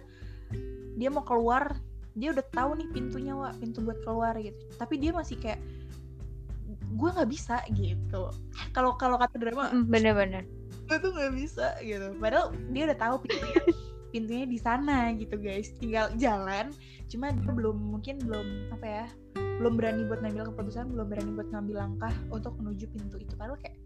dia 0.99 1.09
mau 1.11 1.23
keluar 1.23 1.79
dia 2.19 2.35
udah 2.35 2.47
tahu 2.51 2.75
nih 2.79 2.89
pintunya 2.91 3.35
wa 3.35 3.55
pintu 3.55 3.83
buat 3.87 3.99
keluar 4.03 4.35
gitu 4.39 4.59
tapi 4.77 4.99
dia 4.99 5.15
masih 5.15 5.39
kayak 5.39 5.63
gue 6.91 7.09
nggak 7.11 7.31
bisa 7.31 7.63
gitu 7.71 8.35
kalau 8.75 8.99
kalau 8.99 9.15
kata 9.15 9.39
drama 9.39 9.71
bener-bener 9.87 10.43
gue 10.91 10.97
tuh 10.99 11.15
nggak 11.15 11.35
bisa 11.39 11.79
gitu 11.87 12.19
padahal 12.19 12.51
dia 12.75 12.91
udah 12.91 12.99
tahu 12.99 13.17
pintunya 13.23 13.63
pintunya 14.11 14.45
di 14.45 14.59
sana 14.59 15.11
gitu 15.15 15.35
guys 15.35 15.71
tinggal 15.77 16.11
jalan 16.17 16.71
cuma 17.07 17.31
dia 17.31 17.51
belum 17.51 17.77
mungkin 17.77 18.19
belum 18.21 18.47
apa 18.71 18.87
ya 18.87 19.07
belum 19.59 19.77
berani 19.77 20.03
buat 20.05 20.21
ngambil 20.21 20.51
keputusan 20.51 20.89
belum 20.89 21.07
berani 21.07 21.31
buat 21.33 21.49
ngambil 21.49 21.77
langkah 21.79 22.15
untuk 22.29 22.55
menuju 22.57 22.87
pintu 22.89 23.17
itu 23.17 23.33
padahal 23.35 23.57
kayak 23.57 23.77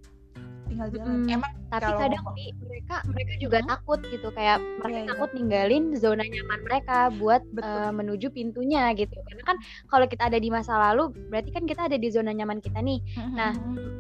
tinggal 0.65 0.89
jalan 0.91 1.21
Mm-mm. 1.21 1.29
emang 1.31 1.53
tapi 1.69 1.83
kalau 1.85 1.99
kadang 2.01 2.23
ngomong- 2.25 2.37
Pi, 2.41 2.47
mereka 2.59 2.97
mereka 3.05 3.33
juga 3.37 3.59
Hmm? 3.61 3.69
takut 3.69 4.01
gitu 4.03 4.29
kayak 4.31 4.59
mereka 4.75 4.89
Iya, 4.89 4.97
iya. 4.97 5.11
takut 5.13 5.31
ninggalin 5.31 5.85
zona 5.95 6.25
nyaman 6.25 6.61
mereka 6.65 6.99
buat 7.15 7.43
Betul. 7.53 7.69
eh, 7.69 7.93
menuju 7.93 8.27
pintunya 8.31 8.83
gitu 8.95 9.13
karena 9.21 9.43
kan 9.45 9.57
kalau 9.87 10.07
kita 10.07 10.23
ada 10.25 10.39
di 10.41 10.49
masa 10.49 10.73
lalu 10.81 11.13
berarti 11.29 11.51
kan 11.53 11.65
kita 11.65 11.85
ada 11.85 12.01
di 12.01 12.09
zona 12.09 12.33
nyaman 12.33 12.59
kita 12.59 12.81
nih 12.81 12.97
nah, 13.31 13.53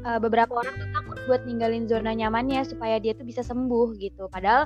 eh, 0.04 0.18
beberapa 0.18 0.56
orang 0.56 0.74
tuh 0.74 0.88
takut 0.90 1.18
buat 1.26 1.42
ninggalin 1.44 1.84
zona 1.84 2.10
nyamannya 2.10 2.64
supaya 2.64 2.96
dia 2.96 3.12
tuh 3.12 3.24
bisa 3.24 3.40
sembuh 3.40 3.94
gitu 3.96 4.26
padahal 4.26 4.64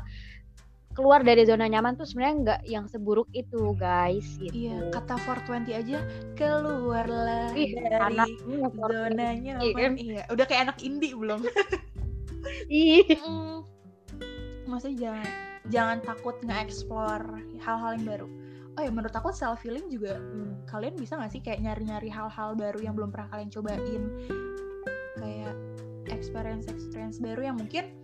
keluar 0.98 1.22
dari 1.22 1.46
zona 1.46 1.70
nyaman 1.70 1.94
tuh 1.94 2.02
sebenarnya 2.02 2.34
nggak 2.42 2.61
yang 2.66 2.84
seburuk 2.90 3.30
itu 3.30 3.70
guys 3.78 4.26
gitu 4.42 4.50
iya 4.50 4.90
kata 4.90 5.14
420 5.14 5.78
aja 5.78 5.98
keluarlah 6.34 7.54
Ih, 7.54 7.70
dari 7.78 8.18
anak 8.18 8.26
zona 8.74 9.30
Iya 9.38 9.62
nyaman 9.62 9.78
kan? 9.78 9.92
iya 9.94 10.22
udah 10.26 10.44
kayak 10.50 10.62
anak 10.66 10.78
indie 10.82 11.14
belum 11.14 11.46
Ih. 12.66 13.06
Mm. 13.14 13.62
maksudnya 14.66 14.98
jangan 14.98 15.26
jangan 15.70 15.98
takut 16.02 16.34
nge-explore 16.42 17.46
hal-hal 17.62 17.94
yang 17.94 18.06
baru 18.11 18.26
oh 18.74 18.82
ya 18.82 18.90
menurut 18.90 19.14
aku 19.14 19.30
self 19.30 19.62
healing 19.62 19.87
juga 19.87 20.18
hmm, 20.18 20.66
kalian 20.66 20.98
bisa 20.98 21.14
gak 21.14 21.30
sih 21.30 21.38
kayak 21.38 21.62
nyari-nyari 21.62 22.11
hal-hal 22.11 22.58
baru 22.58 22.82
yang 22.82 22.98
belum 22.98 23.14
pernah 23.14 23.30
kalian 23.30 23.54
cobain 23.54 24.02
kayak 25.22 25.54
experience 26.11 26.66
experience 26.66 27.22
baru 27.22 27.54
yang 27.54 27.56
mungkin 27.56 27.94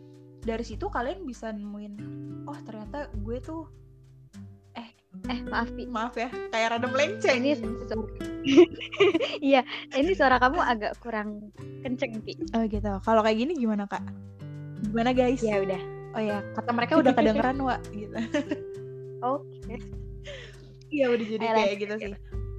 dari 0.45 0.65
situ 0.65 0.87
kalian 0.93 1.25
bisa 1.25 1.51
nemuin 1.51 1.95
oh 2.45 2.59
ternyata 2.63 3.09
gue 3.17 3.41
tuh 3.41 3.65
eh 5.25 5.41
maaf 5.47 5.71
Pi. 5.73 5.85
maaf 5.87 6.15
ya 6.19 6.29
kayak 6.51 6.69
rada 6.77 6.87
melenceng. 6.91 7.39
Ini 7.41 7.53
iya 9.55 9.63
ini 9.97 10.13
suara 10.13 10.37
kamu 10.37 10.61
agak 10.61 11.01
kurang 11.01 11.55
kenceng 11.81 12.21
Pi. 12.21 12.37
Oh 12.53 12.67
gitu. 12.67 12.93
Kalau 13.01 13.21
kayak 13.25 13.39
gini 13.41 13.53
gimana 13.57 13.89
kak? 13.89 14.05
Gimana 14.91 15.17
guys? 15.17 15.41
Ya 15.41 15.63
udah. 15.63 15.81
Oh 16.15 16.23
ya. 16.23 16.43
Kata 16.53 16.71
mereka 16.75 17.01
udah 17.01 17.13
kedengeran 17.17 17.57
wa 17.63 17.79
gitu. 17.95 18.19
Oke. 19.25 19.81
Iya 20.93 21.07
udah 21.11 21.27
jadi 21.27 21.45
kayak 21.47 21.75
gitu 21.81 21.95
sih. 21.99 22.15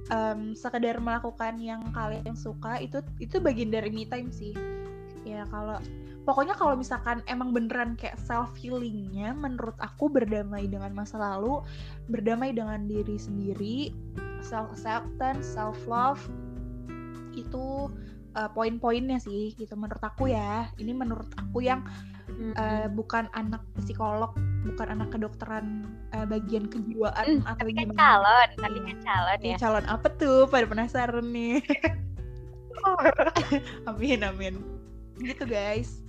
Em, 0.06 0.54
sekedar 0.54 1.02
melakukan 1.02 1.58
yang 1.58 1.82
kalian 1.90 2.34
suka 2.38 2.78
itu 2.78 3.02
itu 3.22 3.38
bagian 3.38 3.70
dari 3.70 3.92
me 3.92 4.08
time 4.08 4.32
sih. 4.32 4.56
Ya 5.22 5.46
kalau 5.50 5.78
pokoknya 6.26 6.52
kalau 6.52 6.74
misalkan 6.74 7.22
emang 7.24 7.54
beneran 7.54 7.94
kayak 7.94 8.18
self 8.18 8.50
healingnya, 8.58 9.30
menurut 9.32 9.78
aku 9.78 10.10
berdamai 10.10 10.66
dengan 10.66 10.90
masa 10.92 11.16
lalu, 11.16 11.62
berdamai 12.10 12.50
dengan 12.50 12.84
diri 12.84 13.14
sendiri, 13.16 13.94
self 14.42 14.74
acceptance, 14.74 15.46
self 15.46 15.78
love 15.86 16.20
itu 17.32 17.88
eh, 18.34 18.50
poin-poinnya 18.50 19.16
sih 19.16 19.54
gitu 19.54 19.76
menurut 19.76 20.02
aku 20.02 20.28
ya. 20.28 20.68
Ini 20.76 20.92
menurut 20.92 21.30
aku 21.38 21.62
yang 21.62 21.86
eh, 22.58 22.90
bukan 22.90 23.30
anak 23.32 23.62
psikolog, 23.78 24.34
bukan 24.66 24.98
anak 24.98 25.14
kedokteran 25.14 25.86
eh, 26.10 26.26
bagian 26.26 26.66
kejiwaan 26.66 27.40
Hmm, 27.40 27.46
atau 27.46 27.60
tapi 27.60 27.70
kan 27.72 27.86
gimana. 27.86 27.96
calon 27.96 28.48
tapi 28.56 28.76
Iya. 28.76 28.84
kan 28.84 28.98
calon 29.00 29.38
Ih, 29.40 29.50
ya 29.54 29.56
calon 29.56 29.84
apa 29.86 30.08
tuh? 30.12 30.38
Pada 30.46 30.66
penasaran 30.66 31.26
nih. 31.30 31.62
amin 33.90 34.20
amin. 34.22 34.54
Gitu 35.18 35.44
guys. 35.44 36.05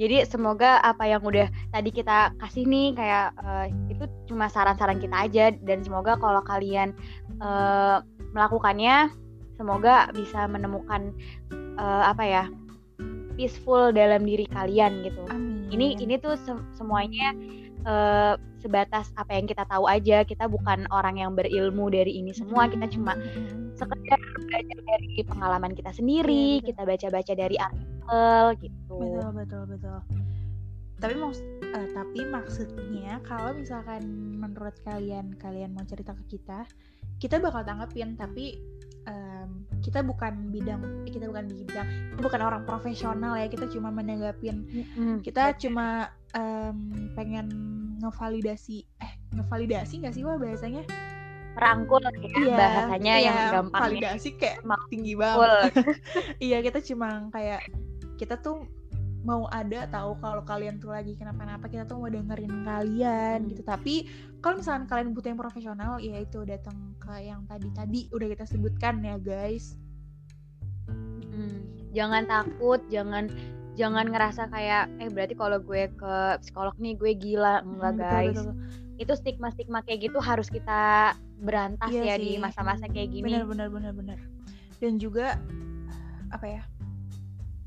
Jadi 0.00 0.24
semoga 0.24 0.80
apa 0.80 1.04
yang 1.04 1.20
udah 1.20 1.52
tadi 1.76 1.92
kita 1.92 2.32
kasih 2.40 2.64
nih 2.64 2.96
kayak 2.96 3.36
eh, 3.36 3.66
itu 3.92 4.04
cuma 4.24 4.48
saran-saran 4.48 4.96
kita 4.96 5.28
aja 5.28 5.52
dan 5.60 5.84
semoga 5.84 6.16
kalau 6.16 6.40
kalian 6.40 6.96
eh, 7.36 7.98
melakukannya 8.32 9.12
semoga 9.60 10.08
bisa 10.16 10.48
menemukan 10.48 11.12
eh, 11.52 12.02
apa 12.08 12.24
ya 12.24 12.44
peaceful 13.36 13.92
dalam 13.92 14.24
diri 14.24 14.48
kalian 14.48 15.04
gitu 15.04 15.20
Amin. 15.28 15.68
ini 15.68 16.00
ini 16.00 16.16
tuh 16.16 16.40
se- 16.40 16.64
semuanya 16.80 17.36
eh, 17.84 18.34
sebatas 18.60 19.08
apa 19.16 19.32
yang 19.36 19.48
kita 19.48 19.64
tahu 19.64 19.88
aja 19.88 20.22
kita 20.22 20.44
bukan 20.46 20.84
orang 20.92 21.16
yang 21.16 21.32
berilmu 21.32 21.88
dari 21.88 22.20
ini 22.20 22.36
semua 22.36 22.68
kita 22.68 22.86
cuma 22.92 23.16
Mm-mm. 23.16 23.72
sekedar 23.72 24.20
belajar 24.20 24.78
dari 24.84 25.24
pengalaman 25.24 25.72
kita 25.72 25.90
sendiri 25.96 26.60
betul. 26.60 26.66
kita 26.72 26.82
baca-baca 26.84 27.32
dari 27.32 27.56
artikel 27.56 28.42
gitu 28.60 28.98
betul 29.00 29.30
betul 29.32 29.62
betul. 29.64 29.98
Tapi 31.00 31.16
mau 31.16 31.32
eh, 31.32 31.88
tapi 31.96 32.20
maksudnya 32.28 33.24
kalau 33.24 33.56
misalkan 33.56 34.04
menurut 34.36 34.76
kalian 34.84 35.32
kalian 35.40 35.72
mau 35.72 35.88
cerita 35.88 36.12
ke 36.12 36.36
kita, 36.36 36.68
kita 37.16 37.40
bakal 37.40 37.64
tanggepin 37.64 38.20
tapi 38.20 38.60
em, 39.08 39.64
kita 39.80 40.04
bukan 40.04 40.52
bidang 40.52 40.80
eh, 41.06 41.12
kita 41.12 41.28
bukan 41.30 41.46
bidang 41.48 41.88
kita 41.88 42.20
bukan 42.20 42.40
orang 42.44 42.62
profesional 42.68 43.36
ya 43.38 43.48
kita 43.48 43.68
cuma 43.72 43.88
menanggapin 43.88 44.66
Mm-mm. 44.68 45.24
kita 45.24 45.56
cuma 45.56 46.12
em, 46.36 47.08
pengen 47.16 47.46
ngevalidasi 48.00 48.84
eh 49.00 49.12
ngevalidasi 49.36 50.04
nggak 50.04 50.14
sih 50.16 50.24
wah 50.24 50.36
bahasanya 50.36 50.84
merangkul 51.54 52.00
ya 52.46 52.56
bahasanya 52.56 53.14
yang 53.18 53.36
iya, 53.36 53.52
gampang 53.52 53.80
ya. 53.80 53.84
validasi 53.84 54.28
kayak 54.38 54.58
tinggi 54.88 55.14
banget 55.18 55.72
iya 56.46 56.58
kita 56.62 56.78
cuma 56.80 57.26
kayak 57.34 57.66
kita 58.16 58.38
tuh 58.38 58.64
mau 59.20 59.44
ada 59.46 59.84
tahu 59.86 60.16
kalau 60.16 60.40
kalian 60.42 60.76
tuh 60.76 60.90
lagi 60.90 61.12
kenapa-napa 61.12 61.66
kita 61.66 61.84
tuh 61.84 61.96
mau 61.96 62.08
dengerin 62.08 62.62
kalian 62.62 63.38
Hmm. 63.38 63.48
gitu 63.48 63.62
tapi 63.62 63.94
kalau 64.38 64.56
misalkan 64.56 64.84
kalian 64.86 65.12
butuh 65.12 65.28
yang 65.28 65.38
profesional 65.38 65.92
ya 65.98 66.16
itu 66.16 66.40
datang 66.42 66.74
ke 66.96 67.20
yang 67.20 67.44
tadi-tadi 67.44 68.08
udah 68.10 68.26
kita 68.28 68.44
sebutkan 68.44 69.00
ya 69.00 69.16
guys 69.16 69.76
Mm. 71.30 71.60
jangan 71.90 72.22
takut 72.24 72.80
jangan 72.88 73.30
jangan 73.72 74.06
ngerasa 74.06 74.48
kayak 74.48 74.90
eh 74.98 75.08
berarti 75.08 75.34
kalau 75.34 75.58
gue 75.58 75.88
ke 75.90 76.14
psikolog 76.40 76.74
nih 76.76 76.94
gue 76.94 77.12
gila 77.14 77.62
enggak 77.62 77.92
Hmm, 77.92 77.98
betul, 77.98 78.10
guys 78.10 78.36
betul. 78.36 78.54
itu 78.98 79.12
stigma 79.14 79.48
stigma 79.48 79.78
kayak 79.80 80.00
gitu 80.04 80.18
harus 80.18 80.48
kita 80.48 81.14
berantas 81.38 81.88
Iya 81.88 82.02
ya 82.06 82.16
di 82.16 82.34
sih. 82.34 82.36
masa-masa 82.36 82.84
kayak 82.86 83.08
gini 83.10 83.24
benar 83.24 83.44
benar 83.44 83.68
benar 83.68 83.92
benar 83.92 84.18
dan 84.76 84.96
juga 84.96 85.38
apa 86.28 86.46
ya 86.46 86.62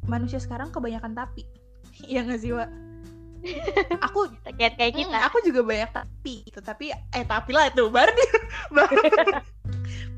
manusia 0.08 0.40
sekarang 0.40 0.70
kebanyakan 0.70 1.14
tapi. 1.16 1.46
Iya 2.10 2.26
gak 2.26 2.42
sih 2.42 2.52
Wak? 2.52 2.70
aku 4.10 4.32
kayak 4.56 4.80
kayak 4.80 4.94
kita. 4.98 5.18
Aku 5.30 5.44
juga 5.46 5.62
banyak 5.62 5.92
tapi 5.94 6.42
gitu 6.48 6.60
tapi 6.64 6.90
eh 6.90 7.26
tapi 7.28 7.52
lah 7.54 7.70
itu. 7.70 7.86
Baru 7.92 8.12
di 8.12 8.26
baru, 8.76 8.96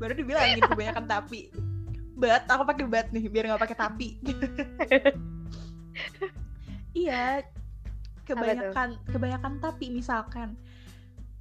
baru 0.00 0.12
dibilangin 0.16 0.62
kebanyakan 0.64 1.04
tapi. 1.04 1.52
Bat 2.16 2.48
aku 2.48 2.62
pakai 2.64 2.86
bat 2.88 3.06
nih 3.12 3.28
biar 3.28 3.50
nggak 3.50 3.62
pakai 3.66 3.76
tapi. 3.76 4.08
Iya 6.96 7.44
kebanyakan 8.24 8.96
kebanyakan 9.10 9.52
tapi. 9.60 9.92
Misalkan 9.92 10.56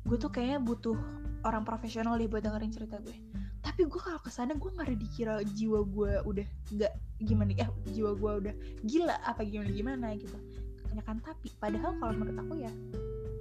gue 0.03 0.17
tuh 0.19 0.29
kayaknya 0.29 0.59
butuh 0.61 0.99
orang 1.45 1.63
profesional 1.63 2.17
deh 2.17 2.27
buat 2.27 2.43
dengerin 2.43 2.73
cerita 2.73 2.97
gue 3.01 3.15
tapi 3.65 3.89
gue 3.89 3.97
kalau 3.97 4.21
ke 4.21 4.29
sana 4.29 4.53
gue 4.53 4.69
nggak 4.69 4.85
ada 4.85 4.97
dikira 4.97 5.33
jiwa 5.57 5.81
gue 5.89 6.13
udah 6.21 6.47
nggak 6.69 6.93
gimana 7.25 7.51
ya 7.57 7.65
jiwa 7.89 8.13
gue 8.13 8.31
udah 8.45 8.53
gila 8.85 9.15
apa 9.25 9.41
gimana 9.41 9.69
gimana 9.73 10.05
gitu. 10.13 10.37
Kebanyakan 10.85 11.17
tapi 11.25 11.49
padahal 11.57 11.97
kalau 11.97 12.13
menurut 12.13 12.37
aku 12.37 12.53
ya 12.61 12.71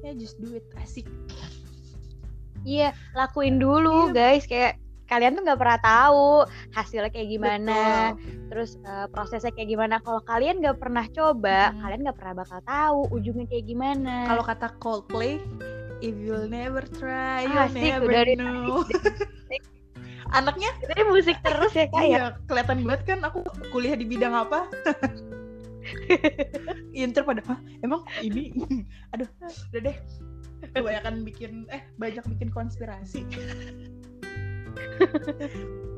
ya 0.00 0.16
just 0.16 0.40
do 0.40 0.56
it 0.56 0.64
asik. 0.80 1.04
Iya 2.64 2.96
lakuin 3.12 3.60
dulu 3.60 4.08
guys. 4.10 4.48
Kayak 4.48 4.80
kalian 5.04 5.36
tuh 5.36 5.44
nggak 5.44 5.60
pernah 5.60 5.78
tahu 5.84 6.48
hasilnya 6.72 7.12
kayak 7.12 7.28
gimana 7.28 7.80
Betul. 8.16 8.48
terus 8.48 8.70
eh, 8.80 9.06
prosesnya 9.12 9.52
kayak 9.52 9.68
gimana. 9.68 10.00
Kalau 10.00 10.24
kalian 10.24 10.64
nggak 10.64 10.80
pernah 10.80 11.04
coba 11.12 11.68
Hmm. 11.68 11.80
kalian 11.84 12.00
nggak 12.08 12.16
pernah 12.16 12.34
bakal 12.40 12.60
tahu 12.64 13.00
ujungnya 13.12 13.44
kayak 13.52 13.68
gimana. 13.68 14.24
Kalau 14.24 14.42
kata 14.42 14.66
Coldplay 14.80 15.36
if 16.00 16.16
you'll 16.20 16.48
never 16.48 16.82
try 17.00 17.44
you'll 17.48 17.68
asik, 17.68 17.80
never 17.96 18.08
udah 18.08 18.24
know 18.36 18.84
anaknya? 20.34 20.70
Jadi 20.82 21.00
musik 21.06 21.36
terus 21.40 21.72
ya 21.72 21.86
kayak 21.88 22.06
iya 22.10 22.24
kelihatan 22.50 22.82
banget 22.82 23.02
kan 23.06 23.18
aku 23.22 23.40
kuliah 23.70 23.94
di 23.94 24.04
bidang 24.04 24.34
apa? 24.34 24.66
Ntar 26.96 27.22
pada 27.22 27.42
"Hah, 27.46 27.58
emang 27.84 28.02
ini? 28.20 28.50
Aduh 29.14 29.28
udah 29.70 29.80
deh. 29.80 29.96
Kebanyakan 30.72 31.22
bikin 31.22 31.68
eh 31.70 31.84
banyak 31.96 32.24
bikin 32.36 32.48
konspirasi. 32.50 33.22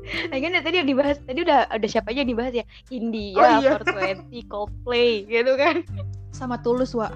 Nah, 0.07 0.39
kan 0.39 0.63
tadi 0.63 0.79
yang 0.79 0.87
dibahas 0.87 1.19
tadi 1.19 1.43
udah 1.43 1.67
ada 1.67 1.83
siapa 1.83 2.15
aja 2.15 2.23
yang 2.23 2.31
dibahas 2.31 2.55
ya? 2.55 2.63
India, 2.95 3.35
Oh, 3.35 3.59
iya. 3.59 3.75
420, 3.75 4.47
Coldplay 4.47 5.27
gitu 5.27 5.51
kan. 5.59 5.83
sama 6.31 6.55
tulus 6.63 6.95
wa 6.95 7.11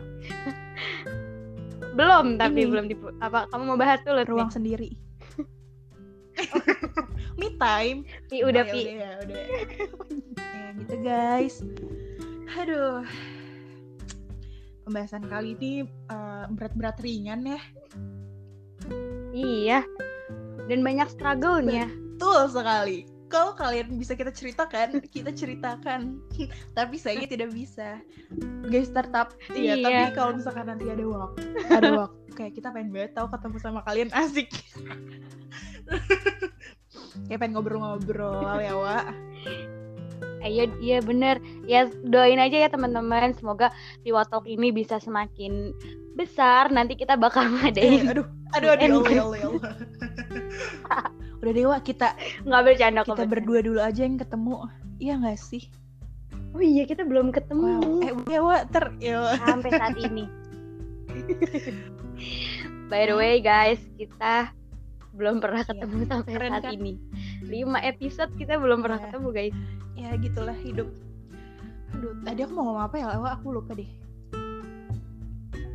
belum 1.93 2.36
tapi 2.36 2.65
Ini. 2.65 2.69
belum 2.71 2.86
di 2.89 2.95
apa 3.21 3.45
kamu 3.47 3.63
mau 3.63 3.77
bahas 3.79 4.01
dulu 4.01 4.19
ruang 4.25 4.49
nih? 4.49 4.55
sendiri 4.55 4.89
me 7.36 7.47
time. 7.56 7.99
Pi, 8.27 8.41
udah 8.41 8.63
Oh, 8.63 8.69
pi. 8.69 8.82
ya 8.82 8.91
udah 8.91 8.95
ya 8.95 9.12
udah. 9.19 9.38
Ya 10.38 10.67
gitu 10.77 10.95
guys. 10.99 11.56
Aduh. 12.54 13.04
Pembahasan 14.82 15.23
kali 15.23 15.54
ini 15.56 15.71
eh, 15.86 16.45
berat-berat 16.49 16.97
ringan 16.99 17.45
ya. 17.45 17.62
Iya. 19.32 19.80
Dan 20.67 20.82
banyak 20.82 21.08
struggle-nya. 21.08 21.88
Betul 21.88 22.49
sekali. 22.49 22.99
Kalau 23.27 23.56
kalian 23.56 23.95
bisa 23.95 24.12
kita 24.12 24.27
ceritakan 24.27 24.99
kita 25.08 25.32
ceritakan. 25.32 26.19
Tapi 26.77 26.95
saya 26.95 27.23
tidak 27.23 27.56
bisa. 27.56 28.04
Guys 28.67 28.88
startup. 28.88 29.32
Ya 29.51 29.73
Iya. 29.73 29.75
tapi 29.80 30.04
kalau 30.13 30.32
misalkan 30.36 30.67
nanti 30.67 30.86
ada 30.88 31.04
waktu 31.04 31.39
ada 31.69 31.89
waktu 31.97 32.19
kayak 32.32 32.54
kita 32.56 32.71
pengen 32.71 32.91
banget 32.91 33.12
tahu 33.12 33.27
ketemu 33.27 33.58
sama 33.60 33.80
kalian 33.84 34.08
asik 34.13 34.47
kayak 37.27 37.39
pengen 37.39 37.54
ngobrol-ngobrol 37.54 38.58
ya 38.58 38.73
Wak 38.73 39.06
Iya, 40.41 40.65
iya 40.82 40.97
bener. 40.99 41.38
Ya 41.69 41.86
doain 42.01 42.41
aja 42.41 42.58
ya 42.58 42.65
teman-teman. 42.65 43.38
Semoga 43.38 43.69
Piwa 44.01 44.25
Talk 44.25 44.49
ini 44.49 44.73
bisa 44.73 44.97
semakin 44.97 45.69
besar. 46.17 46.73
Nanti 46.73 46.97
kita 46.97 47.13
bakal 47.13 47.45
Eh, 47.45 47.54
ngadain. 47.69 48.10
aduh 48.10 48.25
aduh 48.51 48.69
aduh 48.73 48.82
ya 48.82 48.89
Allah, 48.89 49.06
ya 49.06 49.21
Allah, 49.21 49.38
ya 49.38 49.47
Allah. 49.54 49.73
udah 51.41 51.54
dewa 51.54 51.77
kita 51.82 52.13
Nggak 52.41 52.62
bercanda 52.63 53.01
kita 53.01 53.25
berdua 53.25 53.60
dulu 53.62 53.80
aja 53.82 54.01
yang 54.01 54.17
ketemu 54.17 54.62
iya 54.97 55.17
nggak 55.17 55.38
sih 55.38 55.69
Oh 56.54 56.62
iya 56.62 56.86
kita 56.86 57.01
belum 57.01 57.30
ketemu. 57.30 57.82
wow 57.82 58.30
eh 58.30 58.41
Wak 58.41 58.63
ter 58.69 58.86
ya 58.97 59.38
Sampai 59.39 59.69
saat 59.71 59.93
ini. 59.95 60.25
By 62.89 63.08
the 63.08 63.15
way 63.15 63.39
guys, 63.39 63.80
kita 63.95 64.51
belum 65.12 65.39
pernah 65.39 65.62
ketemu 65.62 66.08
sampai 66.08 66.32
Keren 66.32 66.52
saat 66.54 66.63
kan? 66.63 66.71
ini. 66.74 66.93
5 67.43 67.52
episode 67.84 68.32
kita 68.36 68.56
belum 68.56 68.80
pernah 68.80 68.97
Iya. 68.97 69.06
ketemu 69.10 69.28
guys. 69.30 69.56
ya 69.91 70.10
gitulah 70.17 70.56
hidup 70.56 70.88
aduh 71.91 72.15
tadi 72.24 72.39
aku 72.41 72.52
mau 72.56 72.63
ngomong 72.65 72.86
apa 72.88 72.95
ya 72.95 73.06
Wak? 73.13 73.34
aku 73.38 73.47
lupa 73.52 73.76
deh 73.76 73.91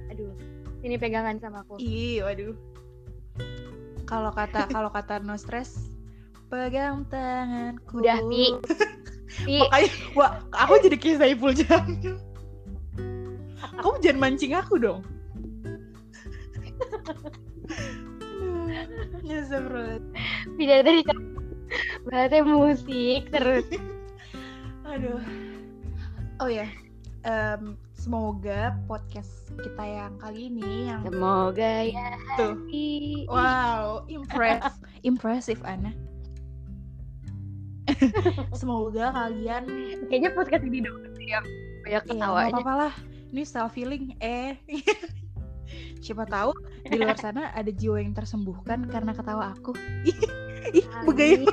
Aduh, 0.08 0.32
sini 0.80 0.96
pegangan 0.96 1.36
sama 1.36 1.60
aku. 1.60 1.76
Ih, 1.76 2.24
waduh. 2.24 2.56
Kalau 4.04 4.32
kata 4.32 4.64
kalau 4.72 4.88
kata 4.88 5.20
no 5.20 5.36
stress, 5.36 5.92
pegang 6.48 7.04
tanganku. 7.06 8.00
Udah, 8.00 8.24
Pi. 8.24 8.56
Pi, 9.44 9.60
Makanya, 9.60 9.90
wah, 10.16 10.40
aku 10.56 10.80
jadi 10.80 10.96
kayak 10.96 11.18
Saiful 11.20 11.52
Jamil. 11.52 12.16
Kamu 13.76 14.00
jangan 14.00 14.16
mancing 14.18 14.56
aku 14.56 14.80
dong. 14.80 15.04
Aduh, 19.26 19.34
Ya 19.34 19.42
astagfirullah. 19.42 19.98
Pi 20.54 20.64
dari 20.70 21.02
bahasnya 22.06 22.40
musik 22.46 23.26
terus. 23.34 23.66
Aduh. 24.94 25.18
Oh 26.38 26.46
ya, 26.46 26.68
em, 27.26 27.74
semoga 27.90 28.76
podcast 28.86 29.50
kita 29.58 29.82
yang 29.82 30.14
kali 30.20 30.46
ini 30.46 30.86
yang 30.86 31.02
Semoga 31.02 31.74
ya. 31.82 32.14
tuh, 32.38 32.54
wow, 33.26 34.04
impress, 34.06 34.78
impressive 35.02 35.58
Ana. 35.66 35.90
semoga 38.60 39.14
kalian 39.14 39.62
Kayaknya 40.10 40.30
podcast 40.34 40.62
ini 40.66 40.82
dong 40.82 40.98
yang 41.18 41.42
banyak 41.42 41.42
Iya, 41.86 41.98
nggak 42.02 42.04
ketawanya. 42.06 42.52
apa-apa 42.54 42.72
lah. 42.78 42.92
Ini 43.34 43.42
self 43.42 43.74
healing. 43.74 44.14
Eh, 44.20 44.54
siapa 46.00 46.24
tahu 46.28 46.52
di 46.86 46.96
luar 46.96 47.18
sana 47.18 47.50
ada 47.52 47.68
jiwa 47.70 48.00
yang 48.00 48.14
tersembuhkan 48.14 48.86
karena 48.88 49.12
ketawa 49.12 49.52
aku. 49.56 49.74
Ih, 50.78 50.86
begaya 51.06 51.46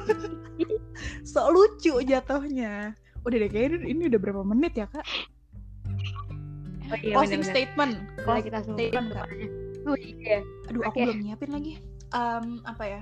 sok 1.24 1.48
lucu 1.54 2.02
jatuhnya. 2.02 2.98
Udah 3.24 3.38
deh 3.40 3.50
kayaknya 3.50 3.88
ini 3.88 4.10
udah 4.12 4.20
berapa 4.20 4.42
menit 4.44 4.74
ya 4.76 4.90
kak? 4.90 5.06
Oh, 6.92 6.98
iya, 7.00 7.16
Closing 7.16 7.46
statement. 7.46 7.94
Closing 8.26 8.46
kita 8.52 8.60
statement 8.66 9.08
kak. 9.16 9.28
Oh 9.84 9.98
iya. 9.98 10.44
Aduh 10.72 10.82
aku 10.84 10.98
Oke. 11.00 11.06
belum 11.08 11.20
nyiapin 11.24 11.52
lagi. 11.52 11.74
Em, 12.14 12.62
apa 12.68 12.84
ya? 12.86 13.02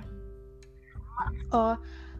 Oh, 1.52 1.76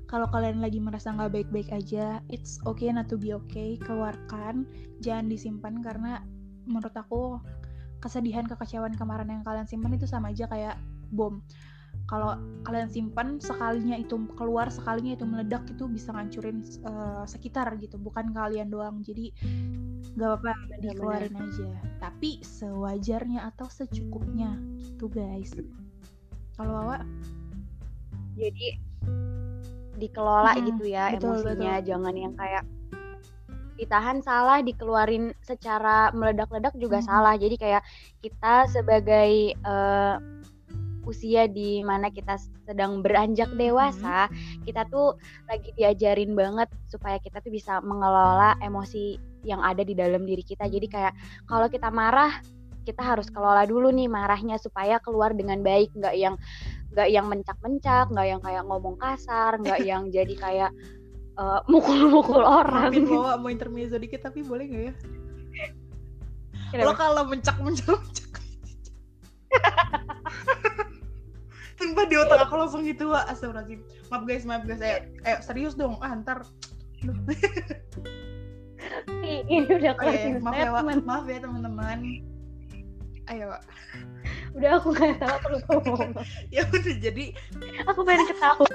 kalau 0.07 0.29
kalian 0.29 0.61
lagi 0.61 0.77
merasa 0.77 1.09
nggak 1.09 1.33
baik-baik 1.33 1.73
aja, 1.73 2.21
it's 2.29 2.61
okay 2.69 2.93
not 2.93 3.09
to 3.09 3.17
be 3.17 3.33
okay. 3.33 3.81
Keluarkan, 3.81 4.69
jangan 5.01 5.33
disimpan 5.33 5.81
karena 5.81 6.21
menurut 6.69 6.93
aku 6.95 7.41
kesedihan, 8.03 8.45
kekecewaan 8.51 8.99
kemarin 8.99 9.31
yang 9.31 9.43
kalian 9.47 9.65
simpan 9.71 9.95
itu 9.95 10.05
sama 10.11 10.35
aja 10.35 10.51
kayak 10.51 10.75
bom. 11.15 11.39
Kalau 12.11 12.35
kalian 12.67 12.91
simpan 12.91 13.39
sekalinya 13.39 13.95
itu 13.95 14.19
keluar, 14.35 14.69
sekalinya 14.69 15.15
itu 15.15 15.25
meledak 15.25 15.63
itu 15.71 15.87
bisa 15.87 16.11
ngancurin 16.11 16.61
eh, 16.61 17.25
sekitar 17.31 17.79
gitu, 17.79 17.97
bukan 17.97 18.35
kalian 18.35 18.69
doang. 18.69 19.01
Jadi 19.07 19.31
nggak 20.19 20.29
apa-apa 20.29 20.53
Bener-bener. 20.83 20.83
dikeluarin 20.83 21.35
aja. 21.39 21.71
Tapi 22.03 22.43
sewajarnya 22.43 23.47
atau 23.55 23.71
secukupnya 23.71 24.59
gitu 24.77 25.07
guys. 25.09 25.55
Kalau 26.59 26.75
Wawa 26.75 27.01
Jadi 28.33 28.77
dikelola 30.01 30.57
Mm-mm, 30.57 30.67
gitu 30.73 30.85
ya 30.89 31.13
betul, 31.15 31.45
emosinya, 31.45 31.73
jangan 31.85 32.15
yang 32.17 32.35
kayak 32.35 32.65
ditahan 33.83 34.23
salah, 34.23 34.63
dikeluarin 34.63 35.35
secara 35.43 36.15
meledak-ledak 36.15 36.73
juga 36.79 37.03
Mm-mm. 37.03 37.11
salah. 37.11 37.35
Jadi 37.35 37.59
kayak 37.59 37.83
kita 38.23 38.71
sebagai 38.71 39.59
eh, 39.59 40.17
usia 41.03 41.51
di 41.51 41.83
mana 41.83 42.15
kita 42.15 42.39
sedang 42.63 43.03
beranjak 43.03 43.51
dewasa, 43.59 44.31
kita 44.63 44.87
tuh 44.87 45.19
lagi 45.51 45.75
diajarin 45.75 46.33
banget 46.39 46.71
supaya 46.87 47.19
kita 47.19 47.43
tuh 47.43 47.51
bisa 47.51 47.83
mengelola 47.83 48.55
emosi 48.63 49.19
yang 49.43 49.59
ada 49.59 49.83
di 49.83 49.99
dalam 49.99 50.23
diri 50.23 50.47
kita. 50.47 50.71
Jadi 50.71 50.87
kayak 50.87 51.15
kalau 51.51 51.67
kita 51.67 51.91
marah, 51.91 52.39
kita 52.87 53.03
harus 53.03 53.31
kelola 53.31 53.67
dulu 53.67 53.91
nih 53.91 54.11
marahnya 54.11 54.59
supaya 54.59 55.03
keluar 55.03 55.35
dengan 55.35 55.63
baik, 55.63 55.91
nggak 55.99 56.15
yang 56.15 56.39
nggak 56.95 57.09
yang 57.11 57.27
mencak-mencak, 57.27 58.07
nggak 58.11 58.27
yang 58.27 58.41
kayak 58.43 58.63
ngomong 58.67 58.95
kasar, 58.99 59.59
nggak 59.59 59.81
yang 59.91 60.07
jadi 60.15 60.35
kayak 60.39 60.71
eh, 61.43 61.61
mukul-mukul 61.73 62.43
orang. 62.43 62.95
Maafin 62.95 63.07
Wawa 63.11 63.35
mau 63.37 63.51
intermezzo 63.51 63.99
dikit 63.99 64.23
tapi 64.23 64.47
boleh 64.47 64.65
nggak 64.71 64.85
ya? 64.87 64.95
Lo 66.81 66.95
kalau 66.97 67.29
mencak-mencak 67.29 67.93
mencak. 67.93 68.33
Tanpa 71.77 72.03
di 72.11 72.17
otak 72.17 72.49
aku 72.49 72.57
langsung 72.57 72.89
gitu 72.89 73.13
wah 73.13 73.29
Astagfirullahaladzim 73.29 73.81
Maaf 74.09 74.23
guys, 74.25 74.45
maaf 74.49 74.65
guys 74.65 74.81
Ayo, 74.81 75.05
ayo 75.29 75.37
serius 75.45 75.77
dong 75.77 76.01
Ah 76.01 76.17
ntar. 76.17 76.49
Ini 79.21 79.69
udah 79.69 79.77
Oh, 79.77 79.77
iya, 79.77 79.93
closing 79.93 80.41
Maaf 80.41 80.57
ya 80.57 80.73
Wak. 80.73 80.83
Maaf 81.05 81.25
ya 81.29 81.39
teman-teman 81.45 81.99
Ayo 83.29 83.45
Wak 83.53 83.63
Udah 84.53 84.77
aku 84.77 84.93
nggak 84.93 85.17
tahu 85.17 85.33
aku 85.33 85.47
lupa 85.51 85.73
ngomong. 85.81 86.13
Ya 86.55 86.63
udah 86.65 86.95
jadi 86.99 87.25
Aku 87.89 88.01
pengen 88.03 88.29
ketawa. 88.29 88.69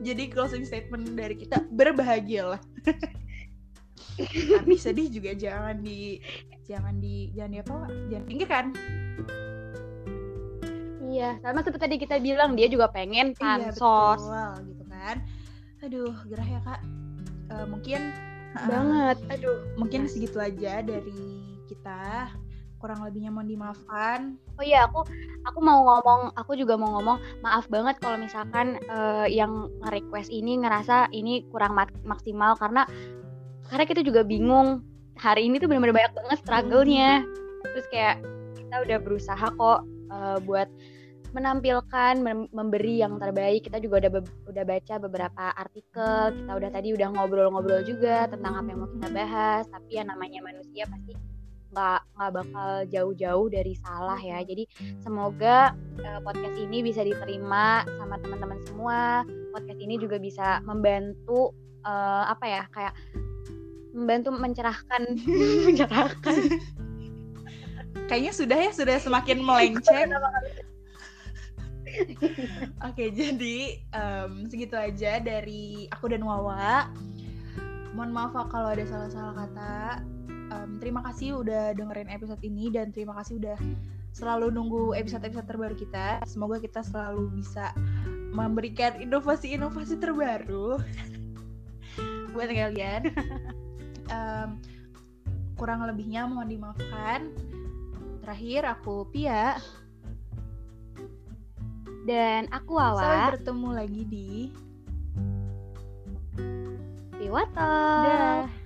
Jadi 0.00 0.22
closing 0.26 0.62
statement 0.62 1.14
dari 1.14 1.34
kita 1.34 1.62
Berbahagialah 1.68 2.58
Tapi 4.16 4.74
sedih 4.74 5.06
juga 5.08 5.30
jangan 5.32 5.78
di 5.78 6.18
Jangan 6.64 6.98
di 6.98 7.30
Jangan 7.32 7.50
di 7.50 7.58
apa? 7.60 7.76
Jangan 8.08 8.24
pinggirkan 8.26 8.64
Iya, 11.06 11.38
sama 11.38 11.62
seperti 11.62 11.80
tadi 11.80 11.96
kita 11.98 12.16
bilang 12.18 12.52
dia 12.52 12.66
juga 12.66 12.90
pengen 12.90 13.30
Iya 13.32 13.70
pansos. 13.70 14.20
betul 14.20 14.50
gitu 14.66 14.84
kan 14.86 15.16
Aduh 15.80 16.14
gerah 16.26 16.48
ya 16.48 16.60
kak 16.60 16.80
Eh, 17.46 17.62
Mungkin 17.64 18.00
banget. 18.56 19.16
Aduh. 19.30 19.60
mungkin 19.76 20.08
segitu 20.08 20.40
aja 20.40 20.80
dari 20.80 21.14
kita 21.68 22.32
kurang 22.78 23.02
lebihnya 23.04 23.32
mohon 23.32 23.48
dimaafkan 23.48 24.36
Oh 24.56 24.64
iya, 24.64 24.88
aku 24.88 25.04
aku 25.44 25.58
mau 25.60 25.84
ngomong, 25.84 26.32
aku 26.32 26.56
juga 26.56 26.80
mau 26.80 26.96
ngomong 26.96 27.44
maaf 27.44 27.68
banget 27.68 28.00
kalau 28.00 28.16
misalkan 28.16 28.80
eh, 28.88 29.28
yang 29.28 29.68
nge-request 29.84 30.32
ini 30.32 30.56
ngerasa 30.64 31.12
ini 31.12 31.44
kurang 31.52 31.76
mak- 31.76 31.92
maksimal 32.08 32.56
karena 32.56 32.88
karena 33.68 33.84
kita 33.84 34.00
juga 34.00 34.24
bingung. 34.24 34.80
Hari 35.20 35.48
ini 35.48 35.60
tuh 35.60 35.68
benar-benar 35.68 35.96
banyak 35.96 36.12
banget 36.16 36.38
struggle-nya. 36.40 37.24
Terus 37.68 37.86
kayak 37.92 38.16
kita 38.56 38.74
udah 38.84 38.98
berusaha 39.04 39.46
kok 39.52 39.80
eh, 39.84 40.38
buat 40.48 40.68
menampilkan 41.36 42.24
mem- 42.24 42.48
memberi 42.48 43.04
yang 43.04 43.20
terbaik. 43.20 43.68
Kita 43.68 43.76
juga 43.76 44.08
udah 44.08 44.24
udah 44.24 44.64
baca 44.64 44.94
beberapa 44.96 45.44
artikel, 45.52 46.32
kita 46.32 46.52
udah 46.56 46.70
tadi 46.72 46.96
udah 46.96 47.08
ngobrol-ngobrol 47.12 47.84
juga 47.84 48.24
tentang 48.24 48.56
apa 48.56 48.68
yang 48.72 48.80
mau 48.80 48.88
kita 48.88 49.08
bahas, 49.12 49.68
tapi 49.68 50.00
ya 50.00 50.04
namanya 50.08 50.40
manusia 50.40 50.88
pasti 50.88 51.35
nggak 51.76 52.00
nggak 52.16 52.32
bakal 52.32 52.70
jauh-jauh 52.88 53.46
dari 53.52 53.76
salah 53.76 54.16
ya. 54.16 54.40
Jadi 54.40 54.64
semoga 55.04 55.76
eh, 56.00 56.20
podcast 56.24 56.56
ini 56.56 56.80
bisa 56.80 57.04
diterima 57.04 57.84
sama 58.00 58.16
teman-teman 58.16 58.58
semua. 58.64 59.28
Podcast 59.52 59.80
ini 59.84 60.00
juga 60.00 60.16
bisa 60.16 60.64
membantu 60.64 61.52
eh, 61.84 62.24
apa 62.32 62.44
ya 62.48 62.62
kayak 62.72 62.96
membantu 63.92 64.32
mencerahkan 64.32 65.20
mencerahkan 65.68 66.36
kayaknya 68.08 68.32
sudah 68.32 68.58
ya 68.60 68.72
sudah 68.72 68.96
semakin 68.96 69.44
melenceng 69.44 70.12
Oke, 72.92 73.08
jadi 73.08 73.80
um, 73.96 74.44
segitu 74.52 74.76
aja 74.76 75.16
dari 75.16 75.88
aku 75.88 76.12
dan 76.12 76.20
Wawa. 76.20 76.92
Mohon 77.96 78.12
maaf 78.12 78.36
kalau 78.52 78.68
ada 78.68 78.84
salah-salah 78.84 79.32
kata. 79.32 80.04
Um, 80.46 80.78
terima 80.78 81.02
kasih 81.10 81.42
udah 81.42 81.74
dengerin 81.74 82.06
episode 82.06 82.38
ini 82.46 82.70
dan 82.70 82.94
terima 82.94 83.18
kasih 83.18 83.42
udah 83.42 83.58
selalu 84.14 84.54
nunggu 84.54 84.94
episode-episode 84.94 85.48
terbaru 85.48 85.74
kita. 85.74 86.22
Semoga 86.24 86.62
kita 86.62 86.80
selalu 86.86 87.28
bisa 87.34 87.74
memberikan 88.30 88.96
inovasi-inovasi 89.00 89.98
terbaru 89.98 90.78
buat 92.32 92.50
kalian. 92.50 93.02
Um, 94.06 94.62
kurang 95.58 95.82
lebihnya 95.82 96.30
mohon 96.30 96.46
dimaafkan. 96.46 97.26
Terakhir 98.22 98.62
aku 98.70 99.10
Pia. 99.10 99.58
Dan 102.06 102.46
aku 102.54 102.78
Wawa. 102.78 103.02
Sampai 103.02 103.34
bertemu 103.34 103.68
lagi 103.74 104.02
di 104.06 104.30
Piwato. 107.18 107.82
Dah. 108.06 108.65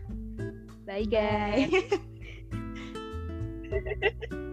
Bye 0.91 1.05
guys. 1.05 1.71